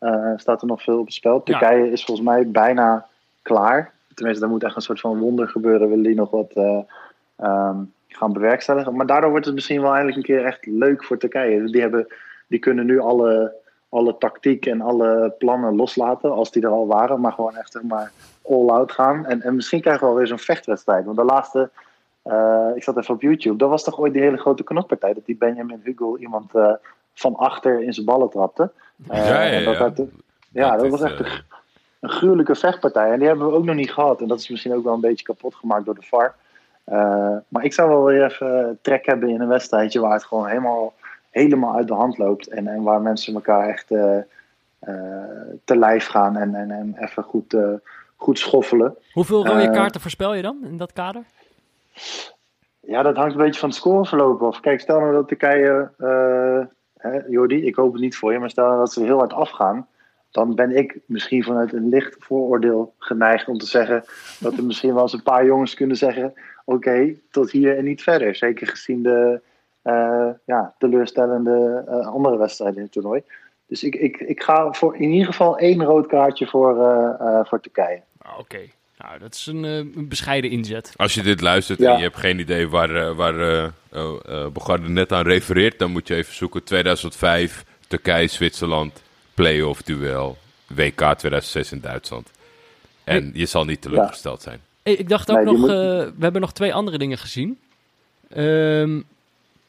[0.00, 1.42] eh, staat er nog veel op het spel.
[1.42, 3.06] Turkije is volgens mij bijna
[3.42, 3.92] klaar.
[4.14, 5.88] Tenminste, er moet echt een soort van wonder gebeuren.
[5.88, 6.78] Willen die nog wat eh,
[7.36, 7.76] ehm,
[8.08, 8.96] gaan bewerkstelligen.
[8.96, 11.64] Maar daardoor wordt het misschien wel eindelijk een keer echt leuk voor Turkije.
[11.64, 12.06] Die, hebben,
[12.46, 13.54] die kunnen nu alle,
[13.88, 17.20] alle tactiek en alle plannen loslaten, als die er al waren.
[17.20, 18.12] Maar gewoon echt zeg maar
[18.42, 19.26] all-out gaan.
[19.26, 21.04] En, en misschien krijgen we wel weer zo'n vechtwedstrijd.
[21.04, 21.70] Want de laatste,
[22.22, 25.14] eh, ik zat even op YouTube, dat was toch ooit die hele grote knokpartij.
[25.14, 26.52] Dat die Benjamin Hugel iemand
[27.20, 28.70] van achter in zijn ballen trapte.
[29.08, 29.88] Eh, Ja, ja, en dat ja.
[29.88, 30.06] dat-
[30.52, 31.42] ja, dat is, was echt eh, een,
[32.00, 33.10] een gruwelijke vechtpartij.
[33.12, 34.20] En die hebben we ook nog niet gehad.
[34.20, 36.34] En dat is misschien ook wel een beetje kapot gemaakt door de VAR.
[36.84, 40.46] Eh, maar ik zou wel weer even trek hebben in een wedstrijdje waar het gewoon
[40.46, 40.92] helemaal,
[41.30, 42.48] helemaal uit de hand loopt.
[42.48, 44.16] En, en waar mensen elkaar echt eh,
[44.78, 44.94] eh,
[45.64, 47.68] te lijf gaan en, en, en even goed, eh,
[48.16, 48.96] goed schoffelen.
[49.12, 51.22] Hoeveel rode Eh, kaarten voorspel je dan in dat kader?
[52.80, 54.60] Ja, dat hangt een beetje van het scoreverloop af.
[54.60, 56.60] Kijk, stel nou dat Turkije, eh
[57.00, 59.88] hè, Jordi, ik hoop het niet voor je, maar stel dat ze heel hard afgaan.
[60.30, 64.04] Dan ben ik misschien vanuit een licht vooroordeel geneigd om te zeggen
[64.40, 66.34] dat er misschien wel eens een paar jongens kunnen zeggen:
[66.64, 68.34] Oké, tot hier en niet verder.
[68.34, 69.40] Zeker gezien de
[69.82, 73.22] eh, ja, teleurstellende eh, andere wedstrijden in het toernooi.
[73.66, 77.60] Dus ik, ik, ik ga voor in ieder geval één rood kaartje voor, eh, voor
[77.60, 78.02] Turkije.
[78.18, 78.60] Ah, Oké,
[79.02, 80.92] nou dat is een, eh, een bescheiden inzet.
[80.96, 81.90] Als je dit luistert Ja.
[81.92, 85.78] en je hebt geen idee waar, eh, waar eh oh, eh, Bogarde net aan refereert,
[85.78, 86.64] dan moet je even zoeken.
[86.64, 89.02] 2005, Turkije, Zwitserland,
[89.34, 92.30] playoff duel, WK 2006 in Duitsland.
[93.04, 94.60] En je zal niet teleurgesteld zijn.
[94.82, 97.58] Hey, ik dacht ook Nee, nog, moet- eh, we hebben nog twee andere dingen gezien.
[98.28, 99.00] Ehm,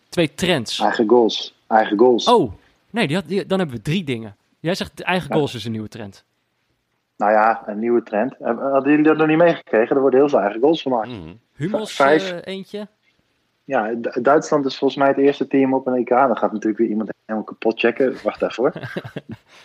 [0.10, 0.80] twee trends.
[0.80, 1.54] Eigen goals.
[1.68, 2.26] Eigen goals.
[2.26, 2.54] Oh,
[2.90, 4.36] nee, die had, die- dan hebben we drie dingen.
[4.60, 6.24] Jij zegt eigen goals is een nieuwe trend.
[7.22, 8.36] Nou ja, een nieuwe trend.
[8.40, 9.96] Eh, Hadden jullie dat nog niet meegekregen?
[9.96, 11.08] Er worden heel veel eigen goals gemaakt.
[11.08, 11.34] Mhm.
[11.56, 12.32] Hummels Vijf.
[12.32, 12.88] eh, eentje.
[13.64, 16.10] Ja, D- Duitsland is volgens mij het eerste team op een EK.
[16.10, 18.16] Dan gaat natuurlijk weer iemand helemaal kapot checken.
[18.24, 18.74] Wacht even hoor.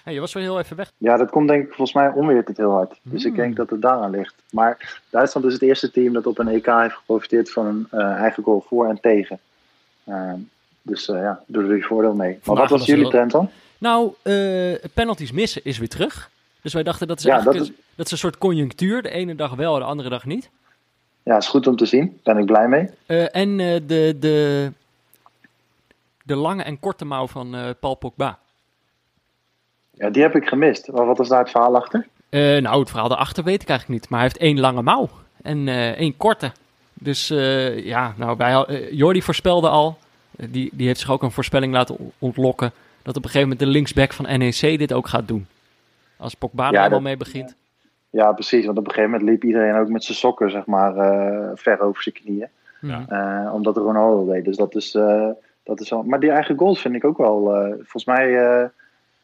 [0.05, 0.91] Hey, je was wel heel even weg.
[0.97, 3.01] Ja, dat komt denk ik volgens mij onweert het heel hard.
[3.03, 3.41] Dus ik Hmm.
[3.43, 4.35] denk dat het daaraan ligt.
[4.51, 8.13] Maar Duitsland is het eerste team dat op een EK heeft geprofiteerd van een eh,
[8.13, 9.39] eigen goal voor en tegen.
[10.83, 12.31] Dus eh, ja, doe er je voordeel mee.
[12.31, 13.51] Maar Vandaag wat was jullie trend dan?
[13.79, 16.31] Nou, eh, penalties missen is weer terug.
[16.67, 19.03] Dus wij dachten dat is Ja, dat een- dat is een soort conjunctuur.
[19.03, 20.51] De ene dag wel, de andere dag niet.
[21.23, 22.21] Ja, is goed om te zien.
[22.23, 22.89] Daar ben ik blij mee.
[23.07, 24.73] Eh, en eh, de, de,
[26.25, 28.39] de lange en korte mouw van eh, Paul Pogba.
[29.91, 30.93] Ja, die heb ik gemist.
[30.93, 32.07] Maar wat was daar het verhaal achter?
[32.31, 34.11] Nou, het verhaal daarachter weet ik eigenlijk niet.
[34.11, 35.09] Maar hij heeft één lange mouw
[35.43, 36.53] en één korte.
[36.95, 37.29] Dus
[37.77, 39.99] ja, nou, wij, eh, Jordi voorspelde al.
[40.31, 42.73] die, die heeft zich ook een voorspelling laten on- ontlokken.
[43.03, 45.47] Dat op een gegeven moment de linksback van NEC dit ook gaat doen.
[46.19, 47.55] Als Pogba er dat- mee begint.
[48.11, 48.65] Ja, precies.
[48.67, 51.81] Want op een gegeven moment liep iedereen ook met zijn sokken, zeg maar, eh, ver
[51.81, 52.49] over zijn knieën.
[52.81, 53.05] Ja.
[53.47, 54.45] Eh, omdat Ronaldo deed.
[54.45, 55.29] Dus dat is, eh,
[55.65, 56.03] dat is wel...
[56.03, 57.55] Maar die eigen goals vind ik ook wel...
[57.57, 58.65] eh, volgens mij eh,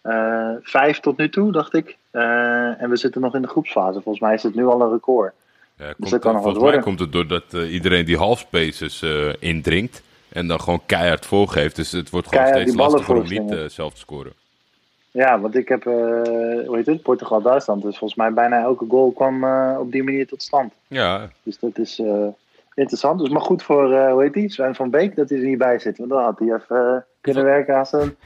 [0.03, 1.97] eh, vijf tot nu toe, dacht ik.
[2.11, 3.93] Eh, en we zitten nog in de groepsfase.
[4.01, 5.33] Volgens mij is het nu al een record.
[5.77, 6.83] Ja, dat komt, kan nog wat volgens mij worden.
[6.83, 11.77] komt het doordat eh, iedereen die halfspaces eh indringt en dan gewoon keihard voorgeeft.
[11.77, 14.33] Dus het wordt gewoon Keihard steeds lastiger om niet zelf te scoren.
[15.13, 15.93] Ja, want ik heb, eh,
[16.67, 17.83] hoe heet het, Portugal-Duitsland.
[17.83, 20.73] Dus volgens mij bijna elke goal kwam eh, op die manier tot stand.
[20.87, 22.27] Ja, Dus dat is eh,
[22.75, 23.19] interessant.
[23.21, 25.59] Dus maar goed voor, eh, hoe heet die, Sven van Beek, dat hij er niet
[25.59, 25.99] bij zit.
[25.99, 28.17] Want dan had hij even kunnen werken aan zijn,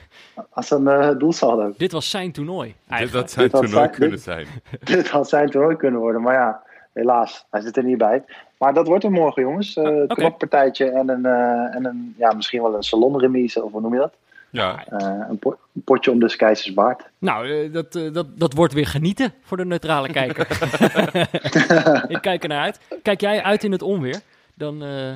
[0.50, 1.72] aan zijn eh, doelsaldo.
[1.76, 2.68] Dit was zijn toernooi.
[2.68, 3.26] dit Eigenlijk.
[3.26, 4.46] dat zijn Dit had toernooi zijn- kunnen dit- zijn.
[4.96, 6.62] Dit had zijn toernooi kunnen worden, maar ja,
[6.92, 8.22] helaas, hij zit er niet bij.
[8.58, 9.76] Maar dat wordt er morgen, jongens.
[9.76, 10.14] Eh Ah, oké.
[10.14, 13.98] knoppartijtje en, een, eh, en een, ja, misschien wel een salonremise, of hoe noem je
[13.98, 14.12] dat?
[14.56, 17.02] Ja, Eh, een, po- een potje om de keizersbaard.
[17.18, 20.46] Nou, eh, dat, eh, dat, dat wordt weer genieten voor de neutrale kijker.
[22.14, 22.80] ik kijk er naar uit.
[23.02, 24.20] Kijk jij uit in het onweer?
[24.54, 25.12] Dan, eh,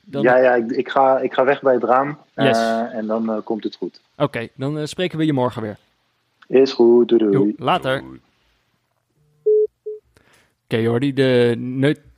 [0.00, 0.22] dan...
[0.22, 2.58] Ja, ja, ik, ik, ga, ik ga weg bij het raam eh, Yes.
[2.92, 4.00] en dan komt het goed.
[4.16, 5.76] Oké, dan spreken we je morgen weer.
[6.46, 7.48] Is goed, doei doei.
[7.48, 8.02] Jo, later.
[10.64, 11.54] Oké Jordi, de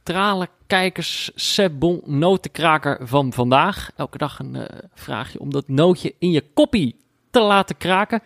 [0.07, 3.91] neutrale kijkers Sebon notenkraker van vandaag.
[3.97, 6.97] Elke dag een eh, vraagje om dat nootje in je koppie
[7.31, 8.23] te laten kraken.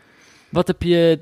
[0.49, 1.19] Wat heb je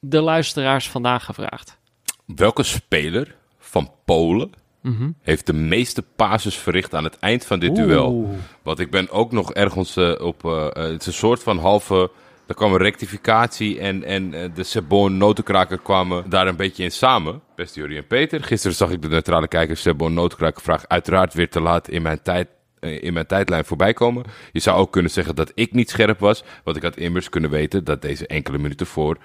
[0.00, 1.78] de luisteraars vandaag gevraagd?
[2.26, 5.10] Welke speler van Polen Mhm.
[5.20, 8.34] heeft de meeste passes verricht aan het eind van dit duel?
[8.62, 10.44] Want ik ben ook nog ergens eh, op.
[10.44, 12.10] eh, het is een soort van halve.
[12.46, 16.90] Er kwam een rectificatie en, en eh, de Sebon notenkraker kwamen daar een beetje in
[16.92, 17.42] samen.
[17.56, 18.42] Beste Jurie en Peter.
[18.44, 22.22] Gisteren zag ik de neutrale kijker Sebon notenkraker vraag uiteraard weer te laat in mijn
[22.22, 22.48] tijd.
[22.80, 24.24] eh, In mijn tijdlijn voorbij komen.
[24.52, 26.44] Je zou ook kunnen zeggen dat ik niet scherp was.
[26.64, 29.16] Want ik had immers kunnen weten dat deze enkele minuten voor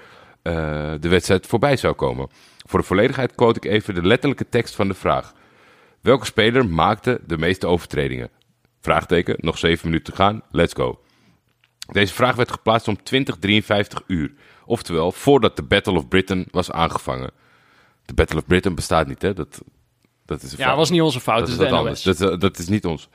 [0.41, 0.53] eh,
[0.99, 2.29] de wedstrijd voorbij zou komen.
[2.67, 5.33] Voor de volledigheid quote ik even de letterlijke tekst van de vraag.
[6.01, 8.29] Welke speler maakte de meeste overtredingen?
[8.81, 10.99] Vraagteken, nog 7 minuten te gaan, let's go.
[11.91, 14.31] Deze vraag werd geplaatst om 2053 uur.
[14.65, 17.31] Oftewel, voordat de Battle of Britain was aangevangen.
[18.05, 19.33] De Battle of Britain bestaat niet, hè?
[19.33, 19.61] Dat,
[20.25, 20.77] dat is een Ja, fout.
[20.77, 21.71] was niet onze fout, Dat is NOS.
[21.71, 22.01] anders.
[22.01, 23.09] Dat, dat is niet ons.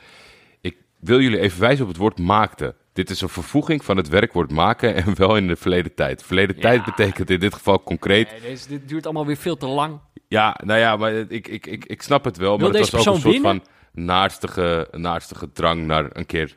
[0.60, 2.74] Ik wil jullie even wijzen op het woord maakte.
[2.92, 6.22] Dit is een vervoeging van het werkwoord maken en wel in de verleden tijd.
[6.22, 9.66] Verleden tijd betekent in dit geval concreet Nee, deze, dit duurt allemaal weer veel te
[9.66, 9.98] lang.
[10.28, 12.58] ja, nou ja, maar ik, ik, ik, ik snap het wel.
[12.58, 13.62] Wil maar het was ook een soort van
[13.92, 16.56] naarstige, naarstige drang naar een keer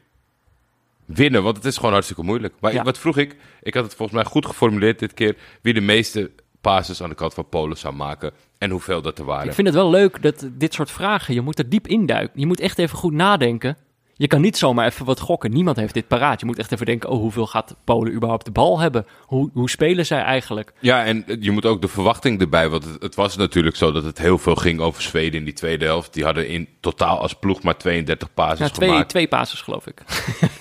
[1.06, 1.44] winnen.
[1.44, 2.54] Want het is gewoon hartstikke moeilijk.
[2.60, 2.84] Maar Ja.
[2.84, 3.36] wat vroeg ik?
[3.62, 5.36] Ik had het volgens mij goed geformuleerd dit keer.
[5.62, 6.32] Wie de meeste
[6.62, 8.32] passes aan de kant van Polen zou maken.
[8.58, 9.48] En hoeveel dat er waren.
[9.48, 12.40] Ik vind het wel leuk dat dit soort vragen, je moet er diep induiken.
[12.40, 13.78] Je moet echt even goed nadenken.
[14.18, 15.52] Je kan niet zomaar even wat gokken.
[15.52, 16.40] Niemand heeft dit paraat.
[16.40, 19.06] Je moet echt even denken, oh, hoeveel gaat Polen überhaupt de bal hebben?
[19.22, 20.74] Hoe, hoe spelen zij eigenlijk?
[20.80, 22.70] Ja, en je moet ook de verwachting erbij.
[22.70, 25.54] Want het, het was natuurlijk zo dat het heel veel ging over Zweden in die
[25.54, 26.14] tweede helft.
[26.14, 29.10] Die hadden in totaal als ploeg maar 32 passes Ja, twee, gemaakt.
[29.10, 30.02] twee passes, geloof ik.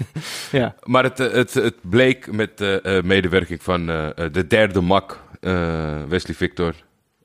[0.60, 0.74] ja.
[0.82, 4.80] Maar het, eh, het, het bleek met de eh, medewerking van eh, eh, de derde
[4.80, 6.74] mak, eh, Wesley Victor,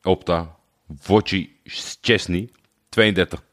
[0.01, 0.55] Opta,
[1.05, 1.47] Wojciech
[2.01, 2.49] Chesney,
[2.89, 3.43] 32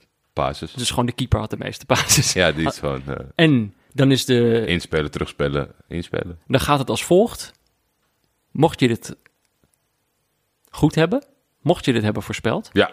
[0.43, 0.73] passes.
[0.73, 2.33] Dus gewoon de keeper had de meeste passes.
[2.33, 6.39] Ja, die is gewoon eh, En dan, is de, inspelen, terugspelen, inspelen.
[6.47, 7.53] dan gaat het als volgt.
[8.51, 9.17] Mocht je dit
[10.71, 11.25] goed hebben,
[11.61, 12.91] mocht je dit hebben voorspeld, Ja,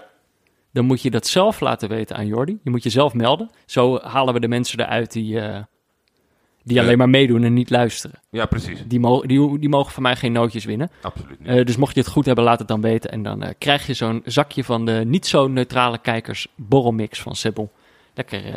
[0.71, 2.59] dan moet je dat zelf laten weten aan Jordi.
[2.63, 3.49] Je moet jezelf melden.
[3.65, 5.63] Zo halen we de mensen eruit die, eh,
[6.63, 8.19] die alleen maar meedoen en niet luisteren.
[8.29, 8.83] ja precies.
[8.87, 10.89] Die, mo- die, die mogen van mij geen nootjes winnen.
[11.01, 11.47] Absoluut niet.
[11.47, 13.11] Eh, dus mocht je het goed hebben, laat het dan weten.
[13.11, 17.35] En dan eh, krijg je zo'n zakje van de niet zo neutrale kijkers borrelmix van
[17.35, 17.71] Sibbel.
[18.13, 18.53] Lekker, eh,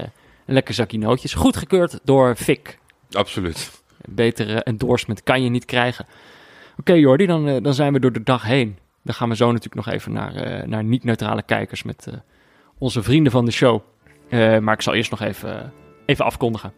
[0.47, 1.35] een lekker zakje nootjes.
[1.35, 2.79] Goedgekeurd door Fik.
[3.11, 3.83] Absoluut.
[4.01, 6.07] Een betere endorsement kan je niet krijgen.
[6.79, 8.79] Oké Jordi, dan, dan zijn we door de dag heen.
[9.03, 12.09] Dan gaan we zo natuurlijk nog even naar, naar niet-neutrale kijkers met
[12.79, 13.81] onze vrienden van de show.
[14.61, 15.73] Maar ik zal eerst nog even,
[16.07, 16.73] even afkondigen.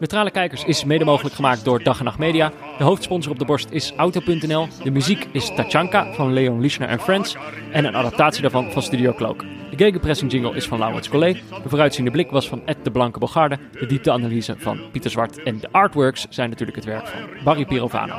[0.00, 2.52] Neutrale Kijkers is mede mogelijk gemaakt door Dag en Nacht Media.
[2.78, 4.68] De hoofdsponsor op de borst is Auto.nl.
[4.82, 7.36] De muziek is Tachanka van Leon Lischner en Friends.
[7.72, 9.44] En een adaptatie daarvan van Studio Cloak.
[9.70, 11.42] De gegenpressing jingle is van Laurens Collet.
[11.62, 13.58] De vooruitziende blik was van Ed de Blanke Bogarde.
[13.72, 15.42] De diepteanalyse van Pieter Zwart.
[15.42, 18.14] En de artworks zijn natuurlijk het werk van Barry Pirovano.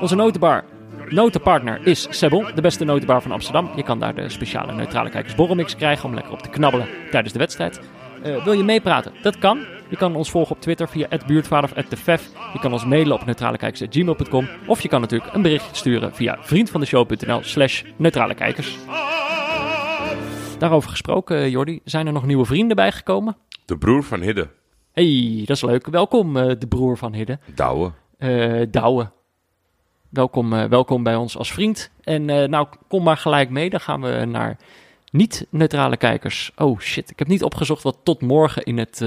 [0.00, 0.64] Onze notenbar
[1.08, 3.70] Notenpartner is Sebbel, de beste notenbar van Amsterdam.
[3.76, 7.32] Je kan daar de speciale neutrale kijkers borrelmix krijgen om lekker op te knabbelen tijdens
[7.32, 7.80] de wedstrijd.
[8.22, 9.12] Eh, wil je meepraten?
[9.22, 9.58] Dat kan.
[9.88, 12.30] Je kan ons volgen op Twitter via @buurtvader of @defef.
[12.52, 17.82] Je kan ons mailen op neutralekijkers@gmail.com of je kan natuurlijk een berichtje sturen via vriendvandeshow.nl/slash
[17.96, 18.78] neutrale kijkers.
[20.58, 23.36] Daarover gesproken, eh, Jordi, zijn er nog nieuwe vrienden bijgekomen?
[23.64, 24.48] De broer van Hidde,
[24.92, 25.86] Hey, dat is leuk.
[25.86, 27.92] Welkom, eh, de broer van Hidde, Douwe.
[28.18, 29.10] eh Douwe.
[30.08, 31.90] Welkom, welkom bij ons als vriend.
[32.02, 33.70] En nou, kom maar gelijk mee.
[33.70, 34.56] Dan gaan we naar
[35.10, 36.52] niet-neutrale kijkers.
[36.56, 39.00] Oh shit, ik heb niet opgezocht wat tot morgen in het,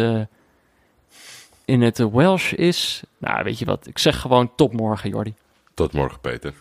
[1.69, 3.03] in het Welsh is.
[3.17, 3.87] Nou, weet je wat?
[3.87, 5.33] Ik zeg gewoon tot morgen, Jordi.
[5.73, 6.53] Tot morgen, Peter.